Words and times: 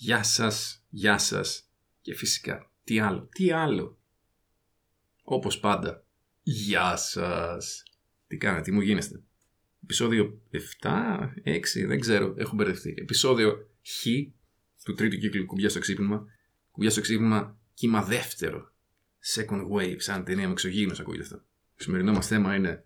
Γεια 0.00 0.22
σας, 0.22 0.84
γεια 0.88 1.18
σας 1.18 1.70
και 2.02 2.14
φυσικά 2.14 2.70
τι 2.84 3.00
άλλο, 3.00 3.28
τι 3.32 3.52
άλλο. 3.52 3.98
Όπως 5.22 5.58
πάντα, 5.60 6.04
γεια 6.42 6.96
σας. 6.96 7.82
Τι 8.26 8.36
κάνετε, 8.36 8.62
τι 8.62 8.72
μου 8.72 8.80
γίνεστε; 8.80 9.22
Επισόδιο 9.82 10.40
7, 10.80 11.32
6, 11.44 11.86
δεν 11.86 12.00
ξέρω, 12.00 12.34
έχω 12.36 12.56
μπερδευτεί. 12.56 12.94
Επισόδιο 12.98 13.70
Χ 13.84 14.06
του 14.84 14.94
τρίτου 14.94 15.18
κύκλου 15.18 15.46
κουμπιά 15.46 15.68
στο 15.68 15.78
ξύπνημα. 15.78 16.26
Κουμπιά 16.70 16.90
στο 16.90 17.00
ξύπνημα, 17.00 17.58
κύμα 17.74 18.02
δεύτερο. 18.02 18.72
Second 19.34 19.68
wave, 19.70 19.96
σαν 19.96 20.24
ταινία 20.24 20.46
με 20.46 20.52
εξωγήινος 20.52 21.00
ακούγεται 21.00 21.22
αυτό. 21.22 21.36
Το 21.76 21.82
σημερινό 21.82 22.12
μας 22.12 22.26
θέμα 22.26 22.54
είναι 22.54 22.84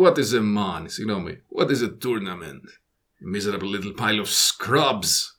What 0.00 0.14
is 0.14 0.30
a 0.30 0.56
man, 0.56 0.84
συγγνώμη, 0.86 1.42
what 1.56 1.68
is 1.68 1.82
a 1.82 1.96
tournament; 1.98 2.64
A 3.20 3.36
miserable 3.36 3.70
little 3.70 3.94
pile 3.94 4.20
of 4.20 4.28
scrubs. 4.28 5.33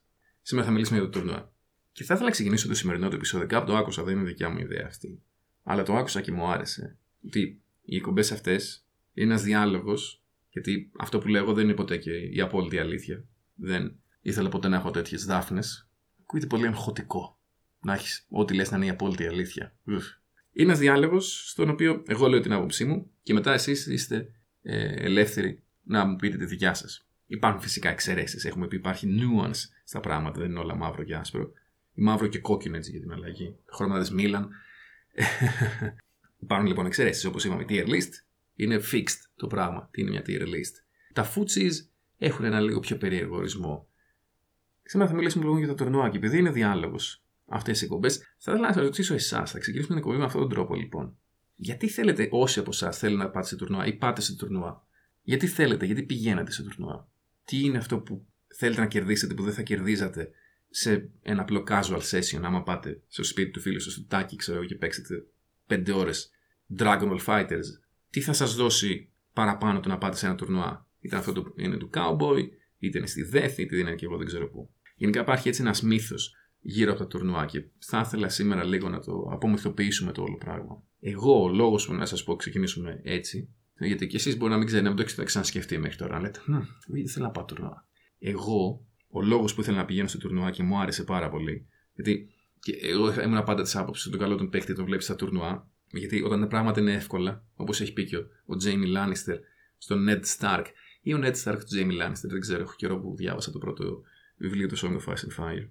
Σήμερα 0.47 0.67
θα 0.67 0.73
μιλήσουμε 0.73 0.99
για 0.99 1.09
το 1.09 1.19
τουρνουά. 1.19 1.53
Και 1.91 2.03
θα 2.03 2.13
ήθελα 2.13 2.29
να 2.29 2.31
ξεκινήσω 2.31 2.67
το 2.67 2.73
σημερινό 2.73 3.09
του 3.09 3.15
επεισόδιο. 3.15 3.47
Κάπου 3.47 3.65
το 3.65 3.75
άκουσα, 3.77 4.03
δεν 4.03 4.15
είναι 4.15 4.25
δικιά 4.25 4.49
μου 4.49 4.59
ιδέα 4.59 4.85
αυτή. 4.87 5.21
Αλλά 5.63 5.83
το 5.83 5.95
άκουσα 5.95 6.21
και 6.21 6.31
μου 6.31 6.47
άρεσε. 6.47 6.97
Ότι 7.25 7.61
οι 7.81 7.95
εκπομπές 7.95 8.31
αυτές 8.31 8.85
είναι 9.13 9.31
ένας 9.31 9.43
διάλογος, 9.43 10.23
γιατί 10.49 10.91
αυτό 10.97 11.19
που 11.19 11.27
λέω 11.27 11.53
δεν 11.53 11.63
είναι 11.63 11.73
ποτέ 11.73 11.97
και 11.97 12.11
η 12.11 12.41
απόλυτη 12.41 12.79
αλήθεια. 12.79 13.25
Δεν 13.55 13.95
ήθελα 14.21 14.49
ποτέ 14.49 14.67
να 14.67 14.75
έχω 14.75 14.91
τέτοιες 14.91 15.25
δάφνες. 15.25 15.89
Ακούγεται 16.21 16.47
πολύ 16.47 16.67
αγχωτικό. 16.67 17.39
Να 17.81 17.93
έχεις 17.93 18.25
ό,τι 18.29 18.53
λες 18.53 18.71
να 18.71 18.77
είναι 18.77 18.85
η 18.85 18.89
απόλυτη 18.89 19.27
αλήθεια. 19.27 19.75
Είναι 19.85 20.01
ένας 20.51 20.79
διάλογος 20.79 21.49
στον 21.49 21.69
οποίο 21.69 22.03
εγώ 22.07 22.27
λέω 22.27 22.39
την 22.39 22.53
άποψή 22.53 22.85
μου 22.85 23.11
και 23.23 23.33
μετά 23.33 23.53
εσείς 23.53 23.87
είστε 23.87 24.31
ε, 24.61 25.05
ελεύθεροι 25.05 25.63
να 25.83 26.05
μου 26.05 26.15
πείτε 26.15 26.37
τη 26.37 26.45
δικιά 26.45 26.73
σας. 26.73 27.07
Υπάρχουν 27.25 27.61
φυσικά 27.61 27.89
εξαιρέσεις. 27.89 28.45
Έχουμε 28.45 28.67
πει 28.67 28.75
υπάρχει 28.75 29.07
nuance 29.19 29.74
στα 29.85 29.99
πράγματα, 29.99 30.39
δεν 30.39 30.49
είναι 30.49 30.59
όλα 30.59 30.75
μαύρο 30.75 31.03
και 31.03 31.15
άσπρο. 31.15 31.51
Ή 31.93 32.01
μαύρο 32.01 32.27
και 32.27 32.39
κόκκινο 32.39 32.75
έτσι 32.75 32.91
για 32.91 32.99
την 32.99 33.11
αλλαγή. 33.11 33.55
Χρώματα 33.65 34.13
Μίλαν. 34.13 34.49
Υπάρχουν 36.39 36.67
λοιπόν 36.67 36.85
εξαιρέσεις. 36.85 37.25
Όπως 37.25 37.43
είπαμε, 37.43 37.65
tier 37.69 37.87
list 37.87 38.11
είναι 38.55 38.81
fixed 38.91 39.21
το 39.35 39.47
πράγμα. 39.47 39.87
Τι 39.91 40.01
είναι 40.01 40.09
μια 40.09 40.21
tier 40.25 40.41
list. 40.41 40.73
Τα 41.13 41.33
footsies 41.33 41.71
έχουν 42.17 42.45
ένα 42.45 42.59
λίγο 42.59 42.79
πιο 42.79 42.97
περίεργο 42.97 43.35
ορισμό. 43.35 43.87
Σήμερα 44.83 45.09
θα 45.09 45.15
μιλήσουμε 45.15 45.43
λίγο 45.43 45.57
για 45.57 45.67
το 45.67 45.73
τουρνουά 45.73 46.09
και 46.09 46.17
επειδή 46.17 46.37
είναι 46.37 46.51
διάλογος 46.51 47.23
αυτές 47.47 47.81
οι 47.81 47.83
εκπομπές, 47.83 48.17
θα 48.17 48.51
ήθελα 48.51 48.67
να 48.67 48.73
σας 48.73 48.83
ρωτήσω 48.83 49.13
εσάς. 49.13 49.51
Θα 49.51 49.59
ξεκινήσουμε 49.59 49.93
την 49.93 50.03
εκπομπή 50.03 50.17
με 50.17 50.25
αυτόν 50.25 50.41
τον 50.41 50.49
τρόπο 50.49 50.75
λοιπόν. 50.75 51.17
Γιατί 51.55 51.87
θέλετε 51.87 52.27
όσοι 52.31 52.59
από 52.59 52.69
εσάς 52.69 52.97
θέλουν 52.97 53.17
να 53.17 53.29
πάτε 53.29 53.47
σε 53.47 53.55
τουρνουά 53.55 53.85
ή 53.85 53.93
πάτε 53.93 54.21
σε 54.21 54.35
τουρνουά; 54.35 54.87
Γιατί 55.21 55.47
θέλετε, 55.47 55.85
γιατί 55.85 56.03
πηγαίνετε 56.03 56.51
σε 56.51 56.63
τουρνουά; 56.63 57.07
Τι 57.45 57.63
είναι 57.63 57.77
αυτό 57.77 57.99
που 57.99 58.25
θέλετε 58.57 58.81
να 58.81 58.87
κερδίσετε 58.87 59.33
που 59.33 59.43
δεν 59.43 59.53
θα 59.53 59.61
κερδίζατε 59.61 60.29
σε 60.69 61.09
ένα 61.21 61.41
απλό 61.41 61.63
casual 61.67 62.01
session 62.11 62.39
άμα 62.41 62.63
πάτε 62.63 63.01
στο 63.07 63.23
σπίτι 63.23 63.51
του 63.51 63.59
φίλου 63.59 63.79
σας 63.79 63.93
στο 63.93 64.05
τάκι 64.07 64.35
ξέρω 64.35 64.65
και 64.65 64.75
παίξετε 64.75 65.25
5 65.67 65.93
ώρες 65.93 66.31
Dragon 66.77 67.09
Ball 67.11 67.25
Fighters 67.25 67.65
τι 68.09 68.21
θα 68.21 68.33
σας 68.33 68.55
δώσει 68.55 69.09
παραπάνω 69.33 69.79
το 69.79 69.89
να 69.89 69.97
πάτε 69.97 70.17
σε 70.17 70.25
ένα 70.25 70.35
τουρνουά; 70.35 70.87
Είτε 70.99 71.15
αυτό 71.15 71.33
το 71.33 71.53
είναι 71.55 71.77
του 71.77 71.89
Cowboy 71.93 72.49
είτε 72.77 72.97
είναι 72.97 73.07
στη 73.07 73.29
Death 73.33 73.57
είτε 73.57 73.77
είναι 73.77 73.95
και 73.95 74.05
εγώ 74.05 74.17
δεν 74.17 74.25
ξέρω 74.25 74.49
πού 74.49 74.69
γενικά 74.95 75.21
υπάρχει 75.21 75.47
έτσι 75.47 75.61
ένας 75.61 75.81
μύθος 75.81 76.35
γύρω 76.59 76.91
από 76.91 76.99
τα 76.99 77.07
τουρνουά 77.07 77.45
και 77.45 77.63
θα 77.79 78.03
ήθελα 78.05 78.29
σήμερα 78.29 78.63
λίγο 78.63 78.89
να 78.89 78.99
το 78.99 79.29
απομυθοποιήσουμε 79.31 80.11
το 80.11 80.21
όλο 80.21 80.37
πράγμα 80.37 80.83
εγώ 80.99 81.43
ο 81.43 81.49
λόγος 81.49 81.85
που 81.85 81.93
να 81.93 82.05
σας 82.05 82.23
πω 82.23 82.35
ξεκινήσουμε 82.35 82.99
έτσι 83.03 83.49
γιατί 83.79 84.07
και 84.07 84.15
εσείς 84.15 84.37
μπορεί 84.37 84.51
να 84.51 84.57
μην 84.57 84.65
ξέρετε, 84.65 84.87
να 84.87 84.93
μην 84.93 85.03
το 85.03 85.09
έχετε 85.09 85.23
ξανασκεφτεί 85.25 85.77
μέχρι 85.77 85.97
τώρα. 85.97 86.19
Λέτε, 86.19 86.39
δεν 86.87 87.09
θέλω 87.09 87.25
να 87.25 87.31
πάω 87.31 87.45
τουρνουά. 87.45 87.87
Εγώ, 88.27 88.85
ο 89.09 89.21
λόγος 89.21 89.53
που 89.53 89.61
ήθελα 89.61 89.77
να 89.77 89.85
πηγαίνω 89.85 90.07
στο 90.07 90.17
τουρνουά 90.17 90.51
και 90.51 90.63
μου 90.63 90.79
άρεσε 90.79 91.03
πάρα 91.03 91.29
πολύ. 91.29 91.67
Γιατί 91.93 92.29
και 92.59 92.71
εγώ 92.81 93.21
ήμουν 93.21 93.43
πάντα 93.43 93.63
της 93.63 93.75
άποψης 93.75 94.05
ότι 94.05 94.17
το 94.17 94.23
καλό 94.23 94.35
τον 94.35 94.49
παίχτη 94.49 94.73
τον 94.73 94.85
βλέπεις 94.85 95.05
στα 95.05 95.15
τουρνουά. 95.15 95.69
Γιατί 95.91 96.21
όταν 96.21 96.39
τα 96.39 96.47
πράγματα 96.47 96.79
είναι 96.79 96.93
εύκολα, 96.93 97.43
όπως 97.55 97.81
έχει 97.81 97.93
πει 97.93 98.05
και 98.05 98.17
ο 98.45 98.55
Τζέιμι 98.55 98.87
Λάνιστερ 98.87 99.37
στον 99.77 100.07
Ned 100.09 100.21
Stark, 100.39 100.63
ή 101.01 101.13
ο 101.13 101.19
Ned 101.23 101.33
Stark 101.43 101.57
του 101.59 101.65
Τζέιμι 101.65 101.93
Λάνιστερ, 101.93 102.31
δεν 102.31 102.39
ξέρω, 102.39 102.61
έχω 102.61 102.73
καιρό 102.75 102.99
που 102.99 103.15
διάβασα 103.15 103.51
το 103.51 103.57
πρώτο 103.57 104.01
βιβλίο 104.37 104.67
του 104.67 104.77
Song 104.77 104.97
of 104.97 105.13
Ice 105.13 105.13
and 105.13 105.43
Fire. 105.43 105.69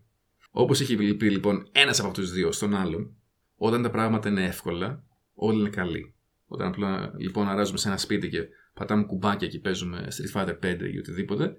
Όπως 0.50 0.80
έχει 0.80 1.14
πει 1.14 1.30
λοιπόν 1.30 1.68
ένας 1.72 1.98
από 1.98 2.08
αυτούς 2.08 2.28
του 2.28 2.34
δύο 2.34 2.52
στον 2.52 2.74
άλλον, 2.74 3.16
όταν 3.56 3.82
τα 3.82 3.90
πράγματα 3.90 4.28
είναι 4.28 4.44
εύκολα, 4.44 5.04
όλοι 5.34 5.60
είναι 5.60 5.68
καλοί. 5.68 6.14
Όταν 6.46 6.68
απλά 6.68 7.14
λοιπόν 7.18 7.48
αράζουμε 7.48 7.78
σε 7.78 7.88
ένα 7.88 7.96
σπίτι 7.96 8.28
και 8.28 8.48
πατάμε 8.74 9.04
κουμπάκια 9.04 9.48
και 9.48 9.58
παίζουμε 9.58 10.08
Street 10.10 10.40
Fighter 10.40 10.58
5 10.62 10.78
ή 10.92 10.98
οτιδήποτε, 10.98 11.56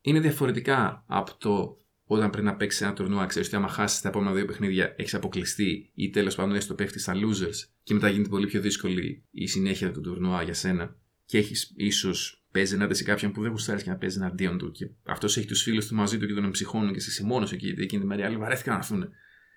είναι 0.00 0.20
διαφορετικά 0.20 1.04
από 1.06 1.36
το 1.38 1.78
όταν 2.04 2.30
πρέπει 2.30 2.46
να 2.46 2.56
παίξεις 2.56 2.80
ένα 2.80 2.92
τουρνουά. 2.92 3.26
Ξέρεις 3.26 3.48
ότι 3.48 3.56
άμα 3.56 3.68
χάσεις 3.68 4.00
τα 4.00 4.08
επόμενα 4.08 4.32
δύο 4.32 4.44
παιχνίδια 4.44 4.94
έχεις 4.96 5.14
αποκλειστεί 5.14 5.90
ή 5.94 6.10
τέλος 6.10 6.34
πάντων 6.34 6.54
έστω 6.54 6.74
πέφτει 6.74 6.98
στα 6.98 7.14
losers 7.14 7.68
και 7.82 7.94
μετά 7.94 8.08
γίνεται 8.08 8.28
πολύ 8.28 8.46
πιο 8.46 8.60
δύσκολη 8.60 9.24
η 9.30 9.46
συνέχεια 9.46 9.92
του 9.92 10.00
τουρνουά 10.00 10.42
για 10.42 10.54
σένα 10.54 10.96
και 11.24 11.38
έχεις 11.38 11.72
ίσως 11.76 12.44
παίζει 12.50 12.74
ενάντια 12.74 12.94
σε 12.94 13.02
κάποιον 13.02 13.32
που 13.32 13.42
δεν 13.42 13.50
γουστάρεις 13.50 13.82
και 13.82 13.90
να 13.90 13.96
παίζει 13.96 14.18
εναντίον 14.18 14.58
του 14.58 14.70
και 14.70 14.90
αυτός 15.02 15.36
έχει 15.36 15.46
τους 15.46 15.62
φίλους 15.62 15.86
του 15.86 15.94
μαζί 15.94 16.18
του 16.18 16.26
και 16.26 16.34
τον 16.34 16.44
εμψυχώνουν 16.44 16.90
και 16.90 16.96
εσύ 16.96 17.10
είσαι 17.10 17.24
μόνο 17.24 17.48
εκεί 17.52 17.74
εκείνη 17.78 18.02
τη 18.02 18.08
μέρα. 18.08 18.26
Άλλοι 18.26 18.36
βαρέθηκαν 18.36 18.72
να 18.72 18.78
έρθουν. 18.78 19.08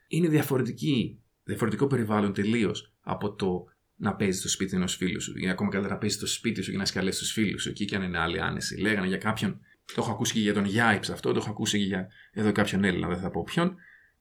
Είναι 0.07 0.27
διαφορετική, 0.27 1.19
διαφορετικό 1.43 1.87
περιβάλλον 1.87 2.33
τελείως 2.33 2.93
από 3.01 3.33
το 3.33 3.65
να 3.95 4.15
παίζεις 4.15 4.39
στο 4.39 4.49
σπίτι 4.49 4.75
ενός 4.75 4.95
φίλου 4.95 5.21
σου, 5.21 5.33
ή 5.37 5.49
ακόμα 5.49 5.69
καλύτερα 5.69 5.93
να 5.93 5.99
παίζεις 5.99 6.17
στο 6.17 6.27
σπίτι 6.27 6.61
σου 6.61 6.71
και 6.71 6.77
να 6.77 6.85
σκαλέσεις 6.85 7.19
τους 7.19 7.31
φίλους 7.31 7.61
σου, 7.61 7.69
εκεί 7.69 7.85
και 7.85 7.95
αν 7.95 8.01
είναι 8.03 8.17
άλλη 8.17 8.41
άνεση. 8.41 8.77
Λέγανε 8.79 9.07
για 9.07 9.17
κάποιον, 9.17 9.59
το 9.85 9.93
έχω 9.97 10.11
ακούσει 10.11 10.33
και 10.33 10.39
για 10.39 10.53
τον 10.53 10.65
Γιάιψ 10.65 11.09
αυτό, 11.09 11.31
το 11.31 11.39
έχω 11.39 11.49
ακούσει 11.49 11.77
και 11.77 11.85
για 11.85 12.07
εδώ 12.31 12.51
κάποιον 12.51 12.83
Έλληνα, 12.83 13.07
δεν 13.07 13.17
θα 13.17 13.29
πω 13.29 13.43
ποιον, 13.43 13.75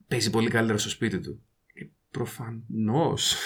παίζει 0.07 0.29
πολύ 0.29 0.49
καλύτερα 0.49 0.77
στο 0.77 0.89
σπίτι 0.89 1.19
του. 1.19 1.43
Ε, 1.73 1.85
Προφανώς. 2.11 3.37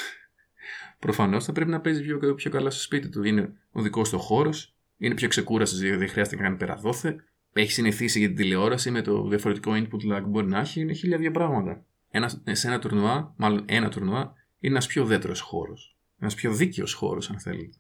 Προφανώς 0.99 1.45
θα 1.45 1.51
πρέπει 1.51 1.69
να 1.69 1.81
παίζει 1.81 2.03
πιο, 2.03 2.35
πιο 2.35 2.51
καλά 2.51 2.69
στο 2.69 2.81
σπίτι 2.81 3.09
του. 3.09 3.23
Είναι 3.23 3.53
ο 3.71 3.81
δικός 3.81 4.09
του 4.09 4.19
χώρος, 4.19 4.75
είναι 4.97 5.13
πιο 5.13 5.27
ξεκούραστο, 5.27 5.77
δηλαδή 5.77 5.97
δεν 5.97 6.09
χρειάζεται 6.09 6.35
να 6.35 6.41
κάνει 6.41 6.57
περαδόθε. 6.57 7.23
Έχει 7.53 7.71
συνηθίσει 7.71 8.19
για 8.19 8.27
την 8.27 8.37
τηλεόραση 8.37 8.91
με 8.91 9.01
το 9.01 9.27
διαφορετικό 9.27 9.71
input 9.73 10.13
lag 10.13 10.21
που 10.21 10.29
μπορεί 10.29 10.47
να 10.47 10.59
έχει, 10.59 10.81
είναι 10.81 10.93
χίλια 10.93 11.17
δύο 11.17 11.31
πράγματα. 11.31 11.85
Ένας, 12.09 12.41
σε 12.51 12.67
ένα 12.67 12.79
τουρνουά, 12.79 13.33
μάλλον 13.37 13.63
ένα 13.67 13.89
τουρνουά, 13.89 14.33
είναι 14.59 14.73
ένας 14.73 14.87
πιο 14.87 15.05
δέντρο 15.05 15.35
χώρος. 15.35 15.97
Ένας 16.19 16.35
πιο 16.35 16.53
δίκαιος 16.53 16.93
χώρος, 16.93 17.29
αν 17.29 17.39
θέλετε. 17.39 17.77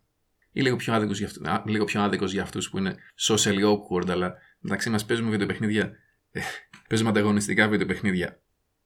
Ή 0.51 0.61
λίγο 0.61 0.75
πιο 0.75 0.93
άδικος 0.93 1.17
για, 1.17 1.27
αυτού, 1.27 1.69
λίγο 1.69 1.85
πιο 1.85 2.01
άδικος 2.01 2.31
για 2.31 2.41
αυτούς 2.41 2.69
που 2.69 2.77
είναι 2.77 2.95
socially 3.19 3.63
awkward, 3.63 4.09
αλλά 4.09 4.35
μεταξύ 4.59 4.89
μας 4.89 5.05
παίζουμε 5.05 5.29
βιντεοπαιχνίδια. 5.29 5.91
Ε, 6.31 6.41
παίζουμε 6.89 7.09
ανταγωνιστικά 7.09 7.67
βιντεοπαιχνίδια. 7.67 8.41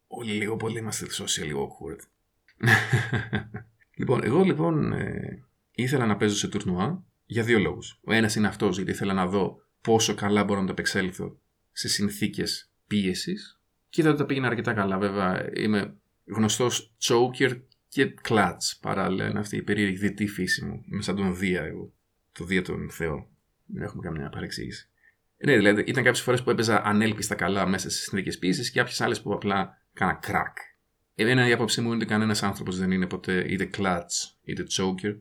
Όλοι 0.07 0.31
λίγο 0.31 0.55
πολύ 0.55 0.79
είμαστε 0.79 1.07
socially 1.11 1.53
awkward. 1.53 1.99
λοιπόν, 3.99 4.23
εγώ 4.23 4.44
λοιπόν 4.44 4.94
ε, 4.94 5.44
ήθελα 5.72 6.05
να 6.05 6.17
παίζω 6.17 6.35
σε 6.35 6.47
τουρνουά 6.47 7.03
για 7.25 7.44
δύο 7.44 7.59
λόγους. 7.59 7.99
Ο 8.03 8.13
ένας 8.13 8.35
είναι 8.35 8.47
αυτός, 8.47 8.75
γιατί 8.75 8.91
ήθελα 8.91 9.13
να 9.13 9.28
δω 9.28 9.61
πόσο 9.81 10.16
καλά 10.16 10.43
μπορώ 10.43 10.59
να 10.59 10.66
το 10.66 10.72
επεξέλθω 10.72 11.39
σε 11.72 11.88
συνθήκες 11.88 12.72
πίεσης. 12.88 13.61
Και 13.89 14.01
είδα 14.01 14.09
ότι 14.09 14.19
τα 14.19 14.25
πήγαινα 14.25 14.47
αρκετά 14.47 14.73
καλά. 14.73 14.97
Βέβαια, 14.97 15.49
είμαι 15.55 15.95
γνωστός 16.25 16.95
choker 17.01 17.61
και 17.91 18.06
κλατς 18.06 18.78
παράλληλα. 18.81 19.29
Είναι 19.29 19.40
αυτή 19.40 19.57
η 19.57 19.62
περίεργη 19.62 19.97
δυτή 19.97 20.28
φύση 20.28 20.66
μου. 20.66 20.84
Είμαι 20.91 21.02
σαν 21.02 21.16
τον 21.16 21.38
Δία 21.38 21.62
εγώ. 21.62 21.94
Το 22.31 22.46
Δία 22.46 22.62
τον 22.62 22.90
Θεό. 22.90 23.29
Δεν 23.66 23.84
έχουμε 23.84 24.03
καμιά 24.03 24.29
παρεξήγηση. 24.29 24.90
Ναι, 25.38 25.56
δηλαδή 25.56 25.81
ήταν 25.81 26.03
κάποιες 26.03 26.22
φορές 26.24 26.44
που 26.44 26.50
έπαιζα 26.50 26.84
ανέλπιστα 26.85 27.35
καλά 27.35 27.68
μέσα 27.68 27.90
στις 27.90 28.03
συνθήκες 28.03 28.38
πίεση 28.38 28.72
και 28.72 28.79
κάποιες 28.79 29.02
άλλες 29.02 29.22
που 29.22 29.34
απλά 29.34 29.78
κάνα 29.94 30.13
κρακ. 30.13 30.57
Εμένα 31.16 31.47
η 31.47 31.52
άποψή 31.52 31.81
μου 31.81 31.88
είναι 31.88 31.96
ότι 31.96 32.06
κανένας 32.06 32.44
άνθρωπος 32.44 32.78
δεν 32.78 32.91
είναι 32.91 33.07
ποτέ 33.07 33.46
είτε 33.47 33.66
κλατς 33.66 34.40
είτε 34.43 34.64
choker. 34.70 35.17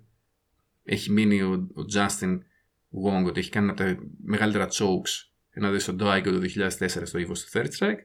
Έχει 0.84 1.10
μείνει 1.10 1.42
ο, 1.42 1.52
ο 1.52 1.82
Justin 1.94 2.38
Wong 3.04 3.24
ότι 3.26 3.40
έχει 3.40 3.50
κάνει 3.50 3.70
ένα 3.70 3.82
από 3.82 4.00
τα 4.00 4.08
μεγαλύτερα 4.24 4.68
chokes 4.70 5.30
ενώ 5.50 5.78
στον 5.78 5.98
Daigo 6.00 6.22
το 6.24 6.40
2004 6.68 6.86
στο 6.86 7.18
Evo 7.18 7.30
στο 7.32 7.60
Third 7.60 7.68
Strike 7.78 8.02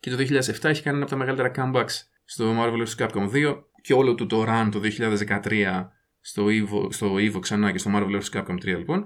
και 0.00 0.10
το 0.10 0.16
2007 0.16 0.64
έχει 0.64 0.82
κάνει 0.82 0.96
ένα 0.96 1.02
από 1.02 1.10
τα 1.10 1.16
μεγαλύτερα 1.16 1.52
comebacks 1.56 2.02
στο 2.24 2.54
Marvel 2.58 2.86
vs. 2.86 3.06
Capcom 3.06 3.30
2 3.32 3.62
και 3.80 3.94
όλο 3.94 4.14
του 4.14 4.26
το 4.26 4.44
run 4.48 4.68
το 4.72 4.80
2013 5.44 5.88
στο 6.20 6.44
Evo, 6.46 6.92
στο 6.92 7.14
Evo 7.14 7.40
ξανά 7.40 7.72
και 7.72 7.78
στο 7.78 7.90
Marvel 7.94 8.20
vs. 8.20 8.38
Capcom 8.38 8.54
3 8.54 8.64
λοιπόν, 8.64 9.04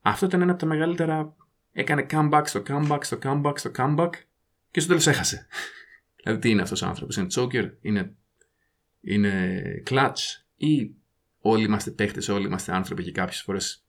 αυτό 0.00 0.26
ήταν 0.26 0.40
ένα 0.40 0.50
από 0.50 0.60
τα 0.60 0.66
μεγαλύτερα. 0.66 1.34
Έκανε 1.72 2.06
comeback 2.10 2.42
στο 2.44 2.62
comeback 2.66 2.98
στο 3.00 3.18
comeback 3.22 3.52
στο 3.54 3.70
comeback 3.76 4.10
και 4.70 4.80
στο 4.80 4.88
τέλος 4.88 5.06
έχασε. 5.06 5.46
δηλαδή, 6.22 6.40
τι 6.40 6.50
είναι 6.50 6.62
αυτός 6.62 6.82
ο 6.82 6.86
άνθρωπος, 6.86 7.16
είναι 7.16 7.26
choker, 7.34 7.70
είναι, 7.80 8.14
είναι 9.00 9.62
clutch 9.90 10.42
ή 10.56 10.94
όλοι 11.38 11.64
είμαστε 11.64 11.90
παίχτε, 11.90 12.32
όλοι 12.32 12.46
είμαστε 12.46 12.74
άνθρωποι 12.74 13.02
και 13.02 13.12
κάποιες 13.12 13.42
φορές 13.42 13.84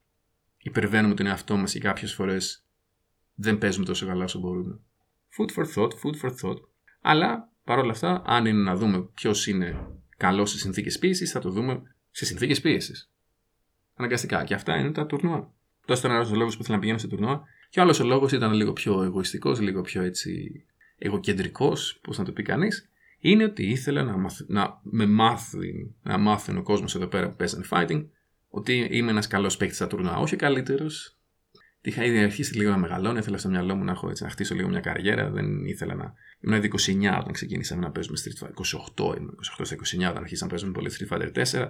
υπερβαίνουμε 0.57 1.13
τον 1.13 1.25
εαυτό 1.25 1.57
μας 1.57 1.72
και 1.72 1.80
κάποιες 1.80 2.13
φορές 2.13 2.66
δεν 3.36 3.57
παίζουμε 3.57 3.86
τόσο 3.86 4.06
καλά 4.06 4.24
όσο 4.24 4.39
μπορούμε. 4.39 4.80
Food 5.38 5.56
for 5.56 5.66
thought, 5.75 5.89
food 5.89 6.25
for 6.25 6.30
thought. 6.42 6.62
Αλλά 7.01 7.51
παρόλα 7.63 7.92
αυτά, 7.92 8.22
αν 8.25 8.45
είναι 8.45 8.63
να 8.63 8.75
δούμε 8.75 9.01
ποιος 9.01 9.48
είναι 9.48 9.88
καλό 10.22 10.46
σε 10.46 10.58
συνθήκες 10.58 11.00
πίεσης, 11.00 11.32
θα 11.32 11.40
το 11.40 11.50
δούμε 11.50 11.82
σε 12.12 12.26
συνθήκες 12.26 12.62
πίεσης. 12.62 13.12
Αναγκαστικά. 13.96 14.44
Και 14.44 14.54
αυτά 14.54 14.78
είναι 14.78 14.92
τα 14.92 15.06
τουρνουά. 15.06 15.52
Αυτό 15.80 16.08
ήταν 16.08 16.12
ένα 16.12 16.36
λόγος 16.36 16.56
που 16.56 16.62
ήθελα 16.62 16.76
να 16.76 16.82
πηγαίνω 16.82 17.00
σε 17.00 17.08
τουρνουά. 17.08 17.44
Και 17.70 17.80
ο 17.80 17.82
άλλος 17.82 18.00
ο 18.00 18.04
λόγος 18.04 18.32
ήταν 18.32 18.54
λίγο 18.54 18.74
πιο 18.74 19.04
εγωιστικός, 19.04 19.60
λίγο 19.60 19.82
πιο 19.82 20.02
έτσι 20.02 20.64
εγωκεντρικός, 20.98 22.00
πώς 22.02 22.18
να 22.18 22.24
το 22.24 22.32
πει 22.32 22.44
κανείς, 22.44 22.90
είναι 23.20 23.44
ότι 23.44 23.70
ήθελα 23.70 24.04
να, 24.04 24.18
μαθ, 24.18 24.42
να 24.48 24.80
με 24.82 25.06
μάθει, 25.06 25.92
να 26.04 26.18
μάθει 26.18 26.58
ο 26.58 26.64
κόσμος 26.64 26.96
εδώ 26.96 27.08
πέρα 27.08 27.30
που 27.30 27.36
παίζανε 27.36 27.66
fighting, 27.70 28.06
ότι 28.50 28.88
είμαι 28.92 29.12
ένας 29.12 29.28
καλός 29.28 29.58
παίκτης 29.58 29.78
στα 29.78 29.88
τουρνουά. 29.88 30.18
Όχι 30.18 30.36
καλύτερος. 30.36 31.18
Είχα 31.83 32.04
ήδη 32.04 32.19
αρχίσει 32.19 32.57
λίγο 32.57 32.69
να 32.69 32.78
μεγαλώνω, 32.78 33.18
ήθελα 33.18 33.38
στο 33.38 33.50
μυαλό 33.50 33.75
μου 33.75 33.83
να, 33.83 33.92
έχω, 33.92 34.10
έτσι, 34.10 34.24
να 34.24 34.30
χτίσω 34.30 34.56
λίγο 34.56 34.69
μια 34.69 34.80
καριέρα. 34.80 35.30
Δεν 35.30 35.66
ήθελα 35.66 35.95
να. 35.95 36.13
Ήμουν 36.39 36.57
ήδη 36.57 36.72
29 36.78 37.18
όταν 37.19 37.33
ξεκίνησαμε 37.33 37.81
να 37.81 37.92
παίζουμε 37.92 38.18
Street 38.24 38.45
Fighter. 38.45 39.12
28 39.12 39.18
ήμουν, 39.18 39.38
28 39.60 39.66
στα 39.66 39.75
29 39.75 40.10
όταν 40.10 40.18
αρχίσαμε 40.18 40.51
να 40.51 40.57
παίζουμε 40.57 40.72
πολύ 40.72 40.92
Street 40.98 41.18
Fighter 41.18 41.31
4. 41.31 41.68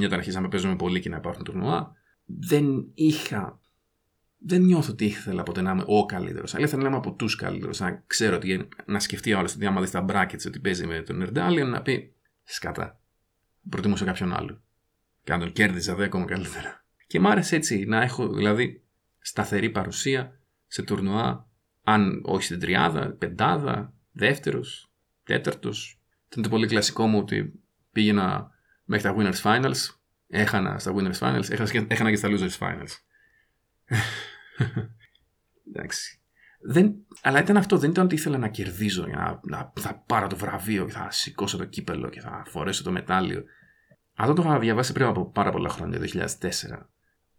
29 0.00 0.04
όταν 0.04 0.18
αρχίσαμε 0.18 0.44
να 0.44 0.48
παίζουμε 0.48 0.76
πολύ 0.76 1.00
και 1.00 1.08
να 1.08 1.16
υπάρχουν 1.16 1.44
τουρνουά. 1.44 1.92
Δεν 2.24 2.90
είχα 2.94 3.60
δεν 4.42 4.62
νιώθω 4.62 4.92
ότι 4.92 5.04
ήθελα 5.04 5.42
ποτέ 5.42 5.60
να 5.60 5.70
είμαι 5.70 5.82
ο 5.86 6.06
καλύτερος. 6.06 6.54
Αλλά 6.54 6.64
ήθελα 6.64 6.82
να 6.82 6.88
είμαι 6.88 6.96
από 6.96 7.12
τους 7.12 7.36
καλύτερους. 7.36 7.80
Να 7.80 8.02
ξέρω 8.06 8.36
ότι 8.36 8.68
να 8.86 9.00
σκεφτεί 9.00 9.32
ο 9.32 9.38
άλλος 9.38 9.54
ότι 9.54 9.66
άμα 9.66 9.80
δεις 9.80 9.90
τα 9.90 10.04
brackets 10.08 10.46
ότι 10.46 10.58
παίζει 10.58 10.86
με 10.86 11.00
τον 11.00 11.22
Ερντάλιον 11.22 11.70
να 11.70 11.82
πει 11.82 12.14
Σκατά. 12.44 13.00
Προτιμούσα 13.68 14.04
κάποιον 14.04 14.32
άλλο. 14.32 14.62
Και 15.24 15.32
αν 15.32 15.40
τον 15.40 15.52
κέρδιζα 15.52 15.94
δε 15.94 16.04
ακόμα 16.04 16.24
καλύτερα. 16.24 16.84
Και 17.06 17.20
μ' 17.20 17.26
άρεσε 17.26 17.56
έτσι 17.56 17.84
να 17.84 18.02
έχω 18.02 18.28
δηλαδή 18.28 18.82
σταθερή 19.20 19.70
παρουσία 19.70 20.40
σε 20.66 20.82
τουρνουά, 20.82 21.48
αν 21.82 22.20
όχι 22.24 22.44
στην 22.44 22.58
τριάδα, 22.58 23.10
πεντάδα, 23.10 23.94
δεύτερος, 24.12 24.92
τέταρτος. 25.22 26.00
Ήταν 26.28 26.42
το 26.42 26.48
πολύ 26.48 26.66
κλασικό 26.66 27.06
μου 27.06 27.18
ότι 27.18 27.60
πήγαινα 27.92 28.50
μέχρι 28.84 29.08
τα 29.08 29.16
Winners 29.18 29.42
Finals, 29.42 29.94
έχανα 30.26 30.78
στα 30.78 30.94
Winners 30.96 31.18
Finals, 31.18 31.50
έχανα 31.88 32.10
και 32.10 32.16
στα 32.16 32.28
Losers 32.30 32.58
Finals. 32.58 32.92
Εντάξει. 35.68 36.20
Δεν, 36.62 36.94
αλλά 37.22 37.40
ήταν 37.40 37.56
αυτό, 37.56 37.78
δεν 37.78 37.90
ήταν 37.90 38.04
ότι 38.04 38.14
ήθελα 38.14 38.38
να 38.38 38.48
κερδίζω 38.48 39.06
για 39.06 39.16
να, 39.16 39.58
να 39.58 39.72
θα 39.80 40.02
πάρω 40.06 40.26
το 40.26 40.36
βραβείο 40.36 40.84
και 40.84 40.92
θα 40.92 41.10
σηκώσω 41.10 41.56
το 41.56 41.64
κύπελο 41.64 42.08
και 42.08 42.20
θα 42.20 42.42
φορέσω 42.46 42.82
το 42.82 42.90
μετάλλιο. 42.90 43.44
Αυτό 44.14 44.32
το 44.32 44.42
είχα 44.42 44.58
διαβάσει 44.58 44.92
πριν 44.92 45.06
από 45.06 45.30
πάρα 45.30 45.50
πολλά 45.50 45.68
χρόνια, 45.68 45.98
το 45.98 46.06
2004. 46.14 46.26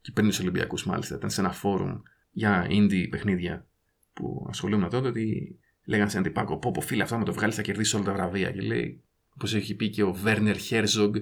Και 0.01 0.11
πριν 0.11 0.29
του 0.29 0.35
Ολυμπιακούς, 0.41 0.85
μάλιστα. 0.85 1.15
Ήταν 1.15 1.29
σε 1.29 1.41
ένα 1.41 1.51
φόρουμ 1.51 2.01
για 2.31 2.67
indie 2.69 3.07
παιχνίδια 3.09 3.67
που 4.13 4.45
ασχολούμαι 4.49 4.89
τότε 4.89 5.07
ότι 5.07 5.57
λέγανε 5.85 6.09
σε 6.09 6.17
αντιπάκο: 6.17 6.57
Πω, 6.57 6.71
πω 6.71 6.81
φίλε, 6.81 7.03
αυτό 7.03 7.17
με 7.17 7.23
το 7.23 7.33
βγάλεις 7.33 7.55
θα 7.55 7.61
κερδίσεις 7.61 7.93
όλα 7.93 8.03
τα 8.03 8.13
βραβεία. 8.13 8.51
Και 8.51 8.61
λέει, 8.61 9.03
όπως 9.29 9.53
έχει 9.53 9.75
πει 9.75 9.89
και 9.89 10.03
ο 10.03 10.13
Βέρνερ 10.13 10.57
Χέρζογκ, 10.57 11.15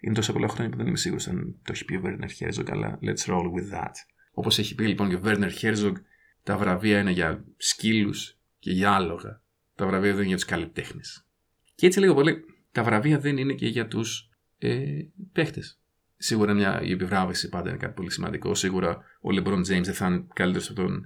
είναι 0.00 0.14
τόσα 0.14 0.32
πολλά 0.32 0.48
χρόνια 0.48 0.70
που 0.70 0.76
δεν 0.76 0.86
είμαι 0.86 0.96
σίγουρος 0.96 1.28
αν 1.28 1.56
το 1.64 1.72
έχει 1.72 1.84
πει 1.84 1.94
ο 1.94 2.00
Βέρνερ 2.00 2.30
Χέρζογκ, 2.30 2.70
αλλά 2.70 2.98
let's 3.02 3.24
roll 3.26 3.44
with 3.44 3.74
that. 3.74 3.92
Όπως 4.32 4.58
έχει 4.58 4.74
πει 4.74 4.86
λοιπόν 4.86 5.08
και 5.08 5.14
ο 5.14 5.20
Βέρνερ 5.20 5.50
Χέρζογκ, 5.50 5.96
τα 6.42 6.56
βραβεία 6.56 7.00
είναι 7.00 7.10
για 7.10 7.44
σκύλους 7.56 8.38
και 8.58 8.70
για 8.70 8.92
άλογα. 8.92 9.42
Τα 9.74 9.86
βραβεία 9.86 10.10
δεν 10.10 10.18
είναι 10.18 10.26
για 10.26 10.36
τους 10.36 10.44
καλλιτέχνες. 10.44 11.26
Και 11.74 11.86
έτσι 11.86 12.00
λίγο 12.00 12.14
πολύ, 12.14 12.44
τα 12.72 12.82
βραβεία 12.82 13.18
δεν 13.18 13.36
είναι 13.36 13.52
και 13.52 13.66
για 13.66 13.88
τους 13.88 14.30
ε, 14.58 15.02
παίχτες. 15.32 15.80
Σίγουρα 16.16 16.54
μια, 16.54 16.82
η 16.82 16.92
επιβράβευση 16.92 17.48
πάντα 17.48 17.68
είναι 17.68 17.78
κάτι 17.78 17.94
πολύ 17.94 18.10
σημαντικό. 18.10 18.54
Σίγουρα 18.54 19.04
ο 19.20 19.30
Λεμπρόν 19.30 19.62
Τζέιμ 19.62 19.82
δεν 19.82 19.94
θα 19.94 20.06
είναι 20.06 20.26
καλύτερος 20.34 20.70
από 20.70 20.80
τον 20.80 21.04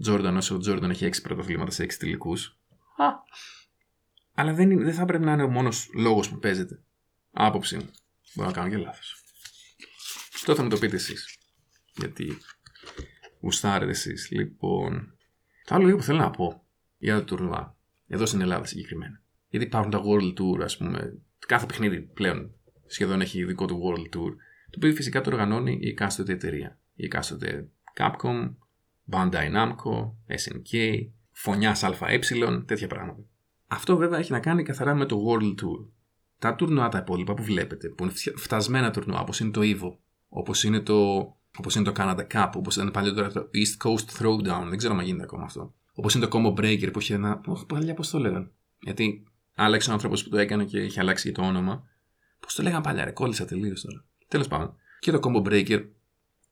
Τζόρνταν 0.00 0.36
όσο 0.36 0.54
ο 0.54 0.58
Τζόρνταν 0.58 0.90
έχει 0.90 1.04
έξι 1.04 1.22
πρωταθλήματα 1.22 1.70
σε 1.70 1.82
έξι 1.82 1.98
τελικούς. 1.98 2.58
Αλλά 4.34 4.52
δεν, 4.52 4.82
δεν 4.82 4.94
θα 4.94 5.04
πρέπει 5.04 5.24
να 5.24 5.32
είναι 5.32 5.42
ο 5.42 5.48
μόνος 5.48 5.90
λόγος 5.94 6.28
που 6.28 6.38
παίζεται. 6.38 6.82
Άποψη 7.32 7.76
μου. 7.76 7.90
Μπορώ 8.34 8.48
να 8.48 8.54
κάνω 8.54 8.68
και 8.68 8.76
λάθος. 8.76 9.22
Αυτό 10.34 10.54
θα 10.54 10.62
μου 10.62 10.68
το 10.68 10.78
πείτε 10.78 10.96
εσείς. 10.96 11.38
Γιατί 11.94 12.38
γουστάρετε 13.40 13.90
εσείς. 13.90 14.30
Λοιπόν, 14.30 15.16
το 15.64 15.74
άλλο 15.74 15.84
λίγο 15.84 15.96
που 15.96 16.02
θέλω 16.02 16.18
να 16.18 16.30
πω 16.30 16.64
για 16.98 17.18
το 17.18 17.24
τουρνουά, 17.24 17.76
εδώ 18.06 18.26
στην 18.26 18.40
Ελλάδα 18.40 18.64
συγκεκριμένα. 18.64 19.20
Γιατί 19.48 19.66
υπάρχουν 19.66 19.90
τα 19.90 20.00
World 20.04 20.40
Tour, 20.40 20.62
ας 20.62 20.76
πούμε. 20.76 21.18
Κάθε 21.46 21.66
παιχνίδι 21.66 22.00
πλέον 22.00 22.54
σχεδόν 22.86 23.20
έχει 23.20 23.44
δικό 23.44 23.66
του 23.66 23.80
World 23.84 24.16
Tour. 24.16 24.34
Το 24.70 24.76
οποίο 24.76 24.92
φυσικά 24.92 25.20
το 25.20 25.30
οργανώνει 25.30 25.78
η 25.80 25.88
εκάστοτε 25.88 26.32
εταιρεία. 26.32 26.78
Η 26.94 27.04
εκάστοτε 27.04 27.68
Capcom, 27.96 28.54
Bandai 29.10 29.52
Namco, 29.54 30.12
SNK, 30.26 31.00
Φωνιάς 31.32 31.84
ΑΕ, 31.84 32.18
τέτοια 32.66 32.86
πράγματα. 32.86 33.22
Αυτό 33.66 33.96
βέβαια 33.96 34.18
έχει 34.18 34.32
να 34.32 34.40
κάνει 34.40 34.62
καθαρά 34.62 34.94
με 34.94 35.06
το 35.06 35.24
World 35.26 35.50
Tour. 35.62 35.88
Τα 36.38 36.54
τουρνουά 36.54 36.88
τα 36.88 36.98
υπόλοιπα 36.98 37.34
που 37.34 37.42
βλέπετε, 37.42 37.88
που 37.88 38.02
είναι 38.02 38.12
φτασμένα 38.36 38.90
τουρνουά, 38.90 39.20
όπως 39.20 39.40
είναι 39.40 39.50
το 39.50 39.60
Evo, 39.64 39.96
όπως 40.28 40.64
είναι 40.64 40.80
το 40.80 41.18
Όπως 41.58 41.74
είναι 41.74 41.84
το 41.84 41.92
Canada 41.96 42.26
Cup, 42.32 42.50
όπως 42.56 42.76
ήταν 42.76 42.90
παλιότερα 42.90 43.30
το 43.30 43.50
East 43.54 43.86
Coast 43.86 44.18
Throwdown, 44.18 44.66
δεν 44.68 44.78
ξέρω 44.78 44.94
αν 44.94 45.04
γίνεται 45.04 45.22
ακόμα 45.22 45.44
αυτό. 45.44 45.74
Όπως 45.92 46.14
είναι 46.14 46.26
το 46.26 46.38
Combo 46.38 46.60
Breaker 46.60 46.92
που 46.92 47.00
είχε 47.00 47.14
ένα. 47.14 47.40
Όχι, 47.46 47.66
παλιά 47.66 47.94
πώς 47.94 48.10
το 48.10 48.18
λέγανε. 48.18 48.50
Γιατί 48.80 49.24
άλλαξε 49.54 49.90
ο 49.90 49.92
άνθρωπος 49.92 50.24
που 50.24 50.28
το 50.28 50.38
έκανε 50.38 50.64
και 50.64 50.78
είχε 50.78 51.00
αλλάξει 51.00 51.28
και 51.28 51.34
το 51.40 51.46
όνομα. 51.46 51.88
Πώς 52.40 52.54
το 52.54 52.62
λέγανε 52.62 52.82
παλιά, 52.82 53.04
ρε, 53.04 53.10
κόλλησα 53.10 53.44
τελείως 53.44 53.80
τώρα. 53.80 54.04
Τέλος 54.28 54.48
πάντων. 54.48 54.74
Και 54.98 55.10
το 55.10 55.20
Combo 55.22 55.46
Breaker, 55.48 55.84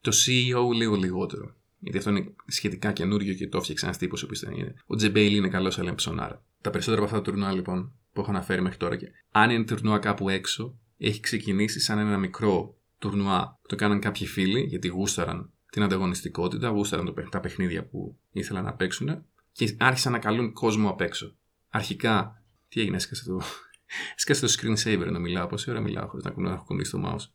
το 0.00 0.12
CEO 0.26 0.74
λίγο 0.74 0.94
λιγότερο. 0.94 1.54
Γιατί 1.78 1.98
αυτό 1.98 2.10
είναι 2.10 2.34
σχετικά 2.46 2.92
καινούριο 2.92 3.34
και 3.34 3.48
το 3.48 3.58
έφτιαξε 3.58 3.84
ένας 3.84 3.98
τύπος 3.98 4.22
ο 4.22 4.26
οποίος 4.26 4.42
είναι. 4.42 4.74
Ο 4.86 4.94
Τζεμπέιλι 4.94 5.36
είναι 5.36 5.48
καλός, 5.48 5.78
αλλά 5.78 5.86
είναι 5.86 5.96
ψωνάρα. 5.96 6.42
Τα 6.60 6.70
περισσότερα 6.70 7.02
από 7.02 7.10
αυτά 7.10 7.22
τα 7.22 7.30
τουρνουά 7.30 7.52
λοιπόν 7.52 7.92
που 8.12 8.20
έχω 8.20 8.30
αναφέρει 8.30 8.62
μέχρι 8.62 8.78
τώρα 8.78 8.96
και 8.96 9.10
αν 9.30 9.50
είναι 9.50 9.64
τουρνουά 9.64 9.98
κάπου 9.98 10.28
έξω, 10.28 10.78
έχει 10.98 11.20
ξεκινήσει 11.20 11.80
σαν 11.80 11.98
ένα 11.98 12.18
μικρό 12.18 12.76
τουρνουά 12.98 13.58
που 13.62 13.68
το 13.68 13.76
κάναν 13.76 14.00
κάποιοι 14.00 14.26
φίλοι 14.26 14.60
γιατί 14.60 14.88
γούσταραν 14.88 15.50
την 15.70 15.82
ανταγωνιστικότητα, 15.82 16.68
γούσταραν 16.68 17.06
το, 17.06 17.28
τα 17.30 17.40
παιχνίδια 17.40 17.84
που 17.84 18.18
ήθελαν 18.32 18.64
να 18.64 18.72
παίξουν 18.72 19.24
και 19.52 19.76
άρχισαν 19.78 20.12
να 20.12 20.18
καλούν 20.18 20.52
κόσμο 20.52 20.88
απ' 20.88 21.00
έξω. 21.00 21.34
Αρχικά, 21.68 22.42
τι 22.68 22.80
έγινε, 22.80 22.96
έσκασε 22.96 23.24
το, 23.24 23.40
έσκασε 24.16 24.46
το 24.46 24.52
screen 24.58 24.76
saver 24.84 25.08
να 25.10 25.18
μιλάω. 25.18 25.46
Πόση 25.46 25.70
ώρα 25.70 25.80
μιλάω 25.80 26.06
χωρίς 26.06 26.24
να 26.36 26.52
έχω 26.52 26.64
κολλήσει 26.64 26.90
το 26.90 27.02
mouse. 27.04 27.28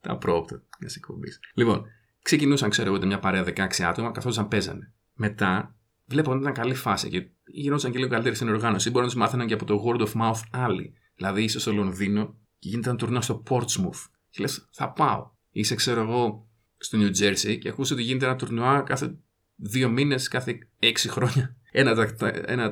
Τα 0.00 0.16
πρόοπτα 0.18 0.62
μια 0.80 0.90
εκπομπή. 0.96 1.28
Λοιπόν, 1.54 1.84
ξεκινούσαν, 2.22 2.70
ξέρω 2.70 2.94
εγώ, 2.94 3.06
μια 3.06 3.18
παρέα 3.18 3.44
16 3.44 3.82
άτομα 3.82 4.10
καθόταν 4.10 4.48
παίζανε. 4.48 4.92
Μετά 5.14 5.76
βλέπω 6.04 6.30
ότι 6.30 6.40
ήταν 6.40 6.52
καλή 6.52 6.74
φάση 6.74 7.08
και 7.08 7.28
γινόταν 7.44 7.90
και 7.92 7.98
λίγο 7.98 8.10
καλύτερη 8.10 8.34
στην 8.34 8.48
οργάνωση. 8.48 8.90
Μπορεί 8.90 9.04
να 9.04 9.10
τους 9.10 9.18
μάθαιναν 9.20 9.46
και 9.46 9.54
από 9.54 9.64
το 9.64 9.84
word 9.86 10.00
of 10.00 10.12
mouth 10.22 10.40
άλλοι. 10.50 10.94
Δηλαδή, 11.14 11.42
ίσω 11.42 11.60
στο 11.60 11.72
Λονδίνο 11.72 12.38
και 12.58 12.68
γίνεται 12.68 12.88
ένα 12.88 12.98
τουρνά 12.98 13.20
στο 13.20 13.42
Portsmouth 13.48 14.06
και 14.30 14.40
λες, 14.40 14.68
θα 14.72 14.92
πάω. 14.92 15.30
Είσαι, 15.50 15.74
ξέρω 15.74 16.00
εγώ, 16.00 16.48
στο 16.76 16.98
New 17.00 17.10
Jersey 17.22 17.58
και 17.58 17.68
ακούς 17.68 17.90
ότι 17.90 18.02
γίνεται 18.02 18.26
ένα 18.26 18.36
τουρνουά 18.36 18.80
κάθε 18.80 19.18
δύο 19.56 19.88
μήνες, 19.88 20.28
κάθε 20.28 20.58
έξι 20.78 21.08
χρόνια. 21.08 21.56
Ένα, 21.70 22.14
ένα, 22.46 22.70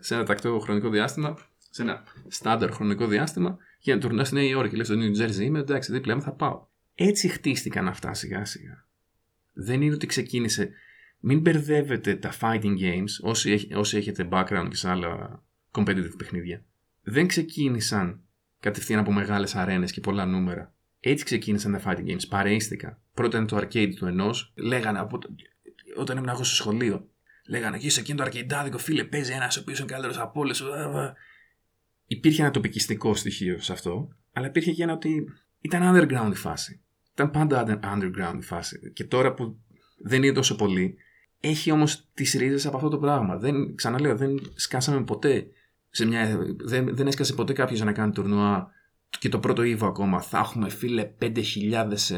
σε 0.00 0.14
ένα 0.14 0.24
τακτό 0.24 0.58
χρονικό 0.58 0.88
διάστημα, 0.88 1.38
σε 1.72 1.82
ένα 1.82 2.02
στάνταρ 2.28 2.72
χρονικό 2.72 3.06
διάστημα, 3.06 3.58
για 3.78 3.94
να 3.94 4.00
τουρνουά 4.00 4.24
στη 4.24 4.34
Νέα 4.34 4.44
Υόρκη. 4.44 4.76
Λες, 4.76 4.86
στο 4.86 4.96
New 4.98 5.22
Jersey 5.22 5.40
είμαι, 5.40 5.58
εντάξει, 5.58 5.92
δίπλα 5.92 6.14
μου 6.14 6.22
θα 6.22 6.32
πάω. 6.32 6.66
Έτσι 6.94 7.28
χτίστηκαν 7.28 7.88
αυτά 7.88 8.14
σιγά 8.14 8.44
σιγά. 8.44 8.86
Δεν 9.52 9.82
είναι 9.82 9.94
ότι 9.94 10.06
ξεκίνησε. 10.06 10.72
Μην 11.20 11.40
μπερδεύετε 11.40 12.14
τα 12.16 12.32
fighting 12.40 12.78
games, 12.80 13.08
όσοι, 13.20 13.68
όσοι 13.74 13.96
έχετε 13.96 14.28
background 14.30 14.66
και 14.68 14.76
σε 14.76 14.90
άλλα 14.90 15.42
competitive 15.72 16.14
παιχνίδια. 16.16 16.64
Δεν 17.02 17.26
ξεκίνησαν 17.26 18.20
κατευθείαν 18.60 18.98
από 18.98 19.12
μεγάλες 19.12 19.54
αρένες 19.54 19.92
και 19.92 20.00
πολλά 20.00 20.26
νούμερα. 20.26 20.74
Έτσι 21.00 21.24
ξεκίνησαν 21.24 21.72
τα 21.72 21.82
fighting 21.84 22.10
games. 22.10 22.28
Παρέστηκα. 22.28 23.00
Πρώτα 23.14 23.38
ήταν 23.38 23.46
το 23.46 23.56
arcade 23.56 23.94
του 23.94 24.06
ενός. 24.06 24.52
Λέγανε 24.56 24.98
από 24.98 25.18
το... 25.18 25.28
όταν 25.96 26.16
ήμουν 26.16 26.28
εγώ 26.28 26.44
στο 26.44 26.54
σχολείο. 26.54 27.08
Λέγανε 27.46 27.76
εκεί 27.76 27.88
σε 27.88 28.00
εκείνο 28.00 28.24
το 28.24 28.30
arcade 28.30 28.78
φίλε 28.78 29.04
παίζει 29.04 29.32
ένας 29.32 29.56
ο 29.56 29.60
οποίος 29.60 29.78
είναι 29.78 29.88
καλύτερος 29.88 30.18
από 30.18 30.40
όλες. 30.40 30.62
Υπήρχε 32.12 32.42
ένα 32.42 32.50
τοπικιστικό 32.50 33.14
στοιχείο 33.14 33.58
σε 33.58 33.72
αυτό, 33.72 34.08
αλλά 34.32 34.46
υπήρχε 34.46 34.72
και 34.72 34.82
ένα 34.82 34.92
ότι 34.92 35.24
ήταν 35.60 35.82
underground 35.82 36.30
η 36.32 36.36
φάση. 36.36 36.80
Ήταν 37.12 37.30
πάντα 37.30 37.78
underground 37.82 38.36
η 38.38 38.42
φάση. 38.42 38.92
Και 38.92 39.04
τώρα 39.04 39.34
που 39.34 39.58
δεν 40.02 40.22
είναι 40.22 40.32
τόσο 40.32 40.56
πολύ, 40.56 40.96
έχει 41.40 41.70
όμως 41.70 42.08
τις 42.14 42.32
ρίζες 42.32 42.66
από 42.66 42.76
αυτό 42.76 42.88
το 42.88 42.98
πράγμα. 42.98 43.36
Δεν, 43.36 43.74
ξαναλέω, 43.74 44.16
δεν 44.16 44.52
σκάσαμε 44.54 45.04
ποτέ 45.04 45.46
σε 45.90 46.06
μια, 46.06 46.38
δεν, 46.64 46.96
δεν 46.96 47.06
έσκασε 47.06 47.34
ποτέ 47.34 47.52
κάποιος 47.52 47.76
για 47.76 47.86
να 47.86 47.92
κάνει 47.92 48.12
τουρνουά 48.12 48.70
και 49.18 49.28
το 49.28 49.38
πρώτο 49.38 49.62
Evo 49.62 49.86
ακόμα. 49.86 50.20
Θα 50.20 50.38
έχουμε 50.38 50.68
φίλε 50.68 51.10
5.000 51.20 51.42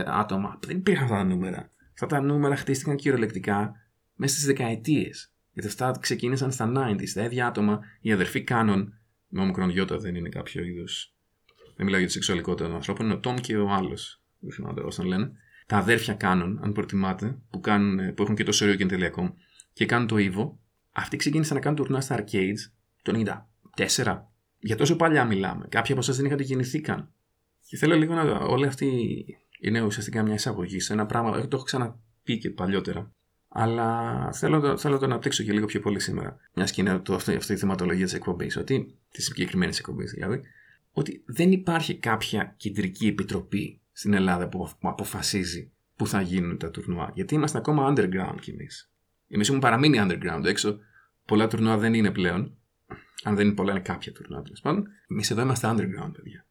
άτομα. 0.06 0.58
Δεν 0.66 0.76
υπήρχαν 0.76 1.04
αυτά 1.04 1.16
τα 1.16 1.24
νούμερα. 1.24 1.70
Αυτά 1.92 2.06
τα 2.06 2.20
νούμερα 2.20 2.56
χτίστηκαν 2.56 2.96
κυριολεκτικά 2.96 3.72
μέσα 4.14 4.34
στις 4.34 4.46
δεκαετίες. 4.46 5.32
Γιατί 5.52 5.68
αυτά 5.68 5.98
ξεκίνησαν 6.00 6.52
στα 6.52 6.72
90s. 6.76 7.08
Τα 7.14 7.22
ίδια 7.22 7.46
άτομα, 7.46 7.80
οι 8.00 8.12
αδερφοί 8.12 8.42
Κάνων, 8.42 8.98
με 9.34 9.42
όμικρον 9.42 9.68
γιώτα 9.68 9.98
δεν 9.98 10.14
είναι 10.14 10.28
κάποιο 10.28 10.64
είδο. 10.64 10.84
Δεν 11.76 11.84
μιλάω 11.84 11.98
για 11.98 12.06
τη 12.06 12.12
σεξουαλικότητα 12.12 12.66
των 12.66 12.76
ανθρώπων, 12.76 13.06
είναι 13.06 13.14
ο 13.14 13.18
Τόμ 13.18 13.36
και 13.36 13.56
ο 13.56 13.68
άλλος. 13.68 14.22
Δεν 14.38 14.52
θυμάμαι 14.52 14.80
πώ 14.80 14.94
τον 14.94 15.06
λένε. 15.06 15.32
Τα 15.66 15.76
αδέρφια 15.76 16.14
Κάνων, 16.14 16.58
αν 16.62 16.72
προτιμάτε, 16.72 17.38
που, 17.50 17.60
κάνουν, 17.60 18.14
που 18.14 18.22
έχουν 18.22 18.34
και 18.34 18.44
το 18.44 18.52
Sorio 18.60 18.76
και 18.76 19.08
και 19.72 19.86
κάνουν 19.86 20.06
το 20.06 20.16
Evo, 20.18 20.50
αυτοί 20.92 21.16
ξεκίνησαν 21.16 21.56
να 21.56 21.62
κάνουν 21.62 21.78
τουρνά 21.78 22.00
στα 22.00 22.24
arcades 22.24 22.70
το 23.02 23.22
90 23.26 23.42
Τέσσερα. 23.76 24.32
Για 24.58 24.76
τόσο 24.76 24.96
παλιά 24.96 25.24
μιλάμε. 25.24 25.66
Κάποιοι 25.68 25.92
από 25.92 26.00
εσάς 26.00 26.16
δεν 26.16 26.26
είχατε 26.26 26.42
γεννηθεί 26.42 26.80
καν. 26.80 27.12
Και 27.66 27.76
θέλω 27.76 27.94
λίγο 27.94 28.14
να. 28.14 28.22
Όλη 28.22 28.66
αυτή 28.66 29.24
είναι 29.60 29.80
ουσιαστικά 29.82 30.22
μια 30.22 30.34
εισαγωγή 30.34 30.80
σε 30.80 30.92
ένα 30.92 31.06
πράγμα. 31.06 31.48
Το 31.48 31.56
έχω 31.56 31.64
ξαναπεί 31.64 32.38
και 32.38 32.50
παλιότερα. 32.50 33.13
Αλλά 33.56 34.32
θέλω, 34.32 34.60
το, 34.60 34.76
θέλω 34.76 34.94
να 34.94 35.00
το 35.00 35.06
αναπτύξω 35.06 35.42
και 35.42 35.52
λίγο 35.52 35.66
πιο 35.66 35.80
πολύ 35.80 36.00
σήμερα. 36.00 36.36
Μιας 36.54 36.70
και 36.70 36.80
είναι 36.80 36.98
το, 36.98 37.14
αυτή, 37.14 37.34
αυτή 37.34 37.52
η 37.52 37.56
θεματολογία 37.56 38.04
της 38.04 38.14
εκπομπής, 38.14 38.56
ότι 38.56 38.94
της 39.10 39.24
συγκεκριμένης 39.24 39.78
εκπομπής 39.78 40.10
δηλαδή, 40.10 40.40
ότι 40.92 41.22
δεν 41.26 41.52
υπάρχει 41.52 41.98
κάποια 41.98 42.54
κεντρική 42.56 43.06
επιτροπή 43.06 43.80
στην 43.92 44.14
Ελλάδα 44.14 44.48
που 44.48 44.68
αποφασίζει 44.80 45.72
που 45.96 46.06
θα 46.06 46.20
γίνουν 46.20 46.58
τα 46.58 46.70
τουρνουά. 46.70 47.10
Γιατί 47.14 47.34
είμαστε 47.34 47.58
ακόμα 47.58 47.92
underground 47.92 48.36
κι 48.40 48.50
εμείς. 48.50 48.90
Εμεί 49.28 49.42
έχουμε 49.42 49.58
παραμείνει 49.58 49.98
underground 50.00 50.44
έξω. 50.44 50.78
Πολλά 51.24 51.46
τουρνουά 51.46 51.76
δεν 51.76 51.94
είναι 51.94 52.10
πλέον. 52.10 52.56
Αν 53.22 53.36
δεν 53.36 53.46
είναι 53.46 53.54
πολλά, 53.54 53.70
είναι 53.70 53.80
κάποια 53.80 54.12
τουρνουά 54.12 54.42
τέλος 54.42 54.60
πάντων. 54.60 54.86
Εμείς 55.10 55.30
εδώ 55.30 55.42
είμαστε 55.42 55.68
underground, 55.70 56.12
παιδιά. 56.12 56.46